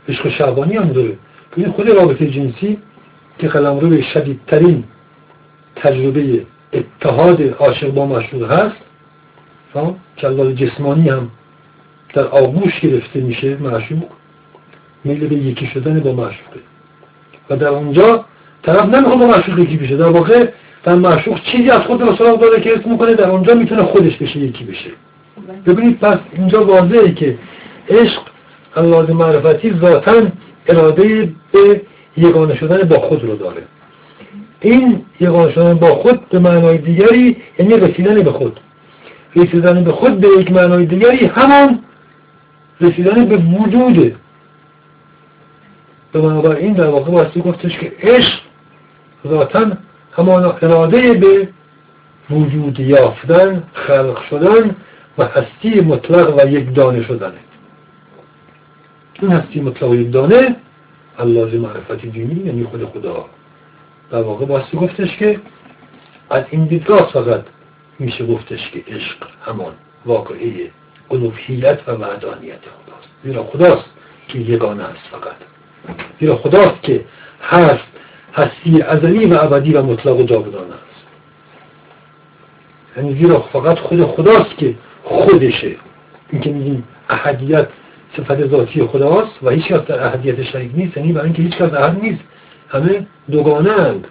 عشق 0.09 0.29
شعبانی 0.29 0.75
هم 0.75 0.89
داره 0.89 1.17
این 1.55 1.71
خود 1.71 1.89
رابطه 1.89 2.29
جنسی 2.29 2.77
که 3.39 3.47
قلم 3.47 3.79
روی 3.79 4.03
شدیدترین 4.03 4.83
تجربه 5.75 6.45
اتحاد 6.73 7.41
عاشق 7.41 7.89
با 7.89 8.05
مشروع 8.05 8.47
هست 8.47 8.75
که 10.17 10.27
الله 10.27 10.53
جسمانی 10.53 11.09
هم 11.09 11.31
در 12.13 12.27
آغوش 12.27 12.79
گرفته 12.79 13.19
میشه 13.19 13.57
معشوق 13.57 14.09
میل 15.03 15.27
به 15.27 15.35
یکی 15.35 15.67
شدن 15.67 15.99
با 15.99 16.11
معشوقه. 16.11 16.59
و 17.49 17.55
در 17.55 17.67
اونجا 17.67 18.25
طرف 18.63 18.85
نمی‌خواد 18.85 19.19
با 19.19 19.27
معشوق 19.27 19.59
یکی 19.59 19.77
بشه. 19.77 19.97
در 19.97 20.09
واقع 20.09 20.47
در 20.83 20.95
معشوق 20.95 21.41
چیزی 21.41 21.69
از 21.69 21.81
خود 21.81 22.01
رو 22.01 22.15
سراغ 22.15 22.41
داره 22.41 22.61
که 22.61 22.77
اسم 22.77 22.89
می‌کنه 22.91 23.13
در 23.13 23.29
اونجا 23.29 23.53
می‌تونه 23.53 23.83
خودش 23.83 24.17
بشه 24.17 24.39
یکی 24.39 24.63
بشه. 24.63 24.89
ببینید 25.65 25.99
پس 25.99 26.17
اینجا 26.33 26.65
واضحه 26.65 27.11
که 27.11 27.37
عشق 27.89 28.21
الله 28.75 29.13
معرفتی 29.13 29.73
ذاتا 29.81 30.21
اراده 30.67 31.29
به 31.51 31.81
یگانه 32.17 32.55
شدن 32.55 32.87
با 32.87 32.99
خود 32.99 33.23
رو 33.23 33.35
داره. 33.35 33.61
این 34.61 35.01
یگانه 35.19 35.51
شدن 35.51 35.73
با 35.73 35.95
خود 35.95 36.29
به 36.29 36.39
معنای 36.39 36.77
دیگری 36.77 37.37
یعنی 37.59 37.73
رسیدن 37.73 38.21
به 38.21 38.31
خود. 38.31 38.59
رسیدن 39.35 39.83
به 39.83 39.91
خود 39.91 40.19
به 40.19 40.27
یک 40.39 40.51
معنای 40.51 40.85
دیگری 40.85 41.25
همان 41.25 41.79
رسیدن 42.81 43.25
به 43.25 43.37
وجوده 43.37 44.15
به 46.17 46.57
این 46.57 46.73
در 46.73 46.87
واقع 46.87 47.11
باستی 47.11 47.41
گفتش 47.41 47.77
که 47.77 47.93
عشق 47.99 48.39
ذاتا 49.27 49.71
همان 50.17 50.45
اراده 50.61 51.13
به 51.13 51.47
وجود 52.29 52.79
یافتن 52.79 53.63
خلق 53.73 54.23
شدن 54.29 54.75
و 55.17 55.25
هستی 55.25 55.81
مطلق 55.81 56.37
و 56.37 56.47
یک 56.47 56.75
دانه 56.75 57.03
شدنه 57.03 57.39
این 59.21 59.31
هستی 59.31 59.61
مطلق 59.61 59.89
و 59.89 59.95
یک 59.95 60.11
دانه 60.11 60.55
الله 61.19 61.57
معرفت 61.57 62.05
دینی 62.05 62.43
یعنی 62.45 62.63
خود 62.63 62.85
خدا. 62.85 63.25
در 64.11 64.21
واقع 64.21 64.45
باستی 64.45 64.77
گفتش 64.77 65.17
که 65.17 65.39
از 66.29 66.43
این 66.49 66.65
دیدگاه 66.65 67.11
فقط 67.13 67.43
میشه 67.99 68.25
گفتش 68.25 68.71
که 68.71 68.83
عشق 68.87 69.17
همان 69.45 69.73
واقعی 70.05 70.71
الوهیت 71.11 71.79
و 71.87 71.91
وحدانیت 71.91 72.59
خداست. 72.59 73.09
زیرا 73.23 73.43
خداست 73.43 73.85
که 74.27 74.39
یگانه 74.39 74.83
است 74.83 75.07
فقط. 75.11 75.56
زیرا 76.19 76.35
خداست 76.35 76.83
که 76.83 77.05
هست 77.43 77.87
هستی 78.33 78.81
ازلی 78.81 79.25
و 79.25 79.37
ابدی 79.41 79.73
و 79.73 79.81
مطلق 79.81 80.19
و 80.19 80.23
جاودانه 80.23 80.73
است. 80.73 81.05
یعنی 82.97 83.15
زیرا 83.15 83.39
فقط 83.39 83.79
خود 83.79 84.03
خداست 84.05 84.57
که 84.57 84.75
خودشه. 85.03 85.75
این 86.29 86.41
که 86.41 86.51
میگیم 86.51 86.83
احدیت 87.09 87.67
صفت 88.17 88.47
ذاتی 88.47 88.83
خداست 88.83 89.43
و 89.43 89.49
هیچ 89.49 89.67
کس 89.67 89.81
در 89.81 90.05
احدیت 90.05 90.43
شریک 90.43 90.71
نیست 90.75 90.97
یعنی 90.97 91.13
برای 91.13 91.25
اینکه 91.25 91.43
هیچ 91.43 91.57
کس 91.57 91.73
احد 91.73 92.01
نیست. 92.01 92.23
همه 92.69 93.05
دوگانه 93.31 93.71
اند 93.71 94.07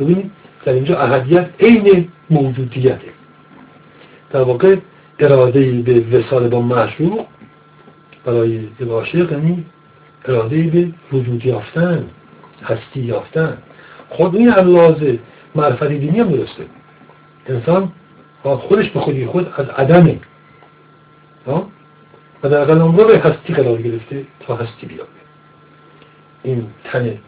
ببینید 0.00 0.30
در 0.64 0.72
اینجا 0.72 0.98
احدیت 0.98 1.48
عین 1.60 2.08
موجودیته. 2.30 3.00
در 4.30 4.42
واقع 4.42 4.76
اراده 5.18 5.70
به 5.70 6.18
وسال 6.18 6.48
با 6.48 6.60
معشوق 6.60 7.26
برای 8.24 8.68
عاشق 8.90 9.32
یعنی 9.32 9.64
اراده 10.24 10.62
به 10.62 10.88
وجود 11.12 11.46
یافتن 11.46 12.10
هستی 12.64 13.00
یافتن. 13.00 13.58
خود 14.08 14.36
این 14.36 14.50
علاوه 14.50 15.18
معرفت 15.54 15.88
دینی 15.88 16.20
هم 16.20 16.30
درسته. 16.30 16.66
انسان 17.46 17.92
خودش 18.42 18.90
به 18.90 19.00
خودی 19.00 19.26
خود 19.26 19.52
از 19.56 19.68
عدمه. 19.68 20.18
و 22.42 22.48
در 22.48 22.64
به 23.04 23.18
هستی 23.18 23.54
قرار 23.54 23.82
گرفته 23.82 24.24
تا 24.40 24.56
هستی 24.56 24.86
بیابه. 24.86 25.08
این 26.42 26.66
تن 26.84 27.18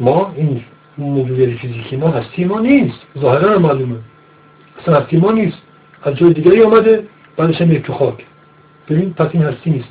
ما 0.00 0.34
این 0.36 0.64
موجود 0.98 1.56
فیزیکی 1.56 1.96
ما 1.96 2.08
هستی 2.08 2.44
ما 2.44 2.60
نیست. 2.60 2.98
ظاهرا 3.18 3.58
معلومه. 3.58 3.96
اصلا 4.82 5.00
هستی 5.00 5.16
ما 5.16 5.32
نیست. 5.32 5.58
از 6.02 6.14
جای 6.16 6.32
دیگری 6.32 6.62
آمده 6.62 7.06
بعدش 7.36 7.62
هم 7.62 7.78
تو 7.78 7.92
خاک. 7.92 8.24
ببین 8.88 9.14
پس 9.14 9.28
این 9.32 9.42
هستی 9.42 9.70
نیست. 9.70 9.88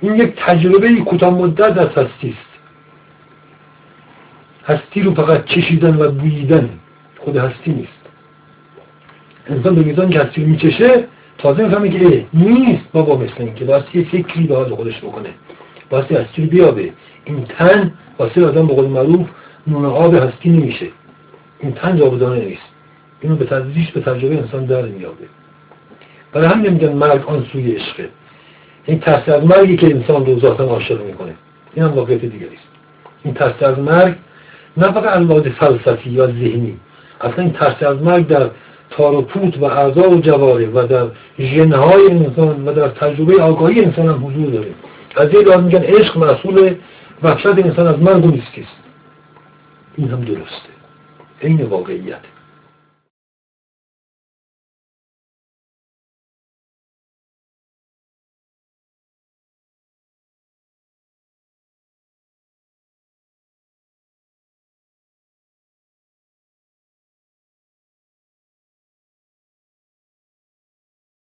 این 0.00 0.14
یک 0.14 0.34
تجربه 0.36 0.94
کوتاه 0.94 1.34
مدت 1.34 1.78
از 1.78 1.88
هستی 1.88 2.28
است. 2.28 2.50
هستی 4.66 5.02
رو 5.02 5.14
فقط 5.14 5.44
چشیدن 5.44 5.96
و 5.96 6.10
بوییدن 6.10 6.70
خود 7.18 7.36
هستی 7.36 7.72
نیست. 7.72 8.00
انسان 9.46 9.74
به 9.74 9.82
میزان 9.82 10.10
که 10.10 10.20
هستی 10.20 10.42
رو 10.42 10.48
میچشه 10.48 11.04
تازه 11.38 11.62
می‌فهمه 11.62 11.88
که 11.88 12.26
نیست. 12.34 12.84
بابا 12.92 13.16
مثل 13.16 13.34
این 13.38 13.54
که 13.54 13.64
باید 13.64 13.84
یه 13.94 14.04
فکری 14.04 14.46
به 14.46 14.56
حال 14.56 14.74
خودش 14.74 14.98
بکنه. 14.98 15.28
باید 15.90 16.12
هستی 16.12 16.42
رو 16.42 16.48
بیابه. 16.48 16.92
این 17.24 17.44
تن 17.44 17.92
واسه 18.18 18.46
آدم 18.46 18.66
به 18.66 18.74
قول 18.74 18.86
معروف 18.86 19.28
نون 19.66 19.84
آب 19.84 20.14
هستی 20.14 20.50
نمیشه. 20.50 20.86
این 21.60 21.72
تن 21.72 21.96
جاودانه 21.96 22.44
نیست. 22.44 22.62
اینو 23.20 23.36
به 23.36 23.44
تدریج 23.44 23.90
به 23.90 24.00
تجربه 24.00 24.36
انسان 24.38 24.64
در 24.64 24.82
میابه. 24.82 25.24
برای 26.32 26.46
هم 26.46 26.60
نمیگن 26.62 26.92
مرگ 26.92 27.26
آن 27.26 27.46
سوی 27.52 27.72
عشقه. 27.72 28.08
این 28.84 29.00
ترس 29.00 29.28
از 29.28 29.44
مرگی 29.44 29.76
که 29.76 29.86
انسان 29.86 30.26
رو 30.26 30.40
ذاتا 30.40 30.64
عاشق 30.64 31.04
می‌کنه. 31.04 31.34
این 31.74 31.84
هم 31.84 31.92
واقعیت 31.92 32.20
دیگری 32.20 32.54
است. 32.54 32.68
این 33.24 33.34
ترس 33.34 33.62
از 33.62 33.78
مرگ 33.78 34.14
نه 34.76 34.92
فقط 34.92 35.16
الواز 35.16 35.42
فلسفی 35.42 36.10
یا 36.10 36.26
ذهنی. 36.26 36.76
اصلا 37.20 37.44
این 37.44 37.52
ترس 37.52 37.82
از 37.82 38.02
مرگ 38.02 38.26
در 38.26 38.50
تار 38.90 39.14
و 39.14 39.22
پوت 39.22 39.58
و 39.58 39.64
اعضا 39.64 40.10
و 40.10 40.20
جواره 40.20 40.66
و 40.66 40.86
در 40.86 41.06
ژنهای 41.38 42.06
انسان 42.10 42.68
و 42.68 42.72
در 42.72 42.88
تجربه 42.88 43.42
آگاهی 43.42 43.84
انسان 43.84 44.08
هم 44.08 44.26
حضور 44.26 44.50
داره. 44.50 44.70
از 45.16 45.34
یه 45.34 45.40
لحاظ 45.40 45.64
میگن 45.64 45.82
عشق 45.82 46.18
مسئول 46.18 46.74
وحشت 47.22 47.46
انسان 47.46 47.86
از 47.86 48.02
مرگ 48.02 48.24
و 48.24 48.30
نیستی 48.30 48.60
است. 48.60 48.76
این 49.96 50.08
هم 50.08 50.20
درسته. 50.20 50.70
این 51.40 51.62
واقعیت. 51.62 52.20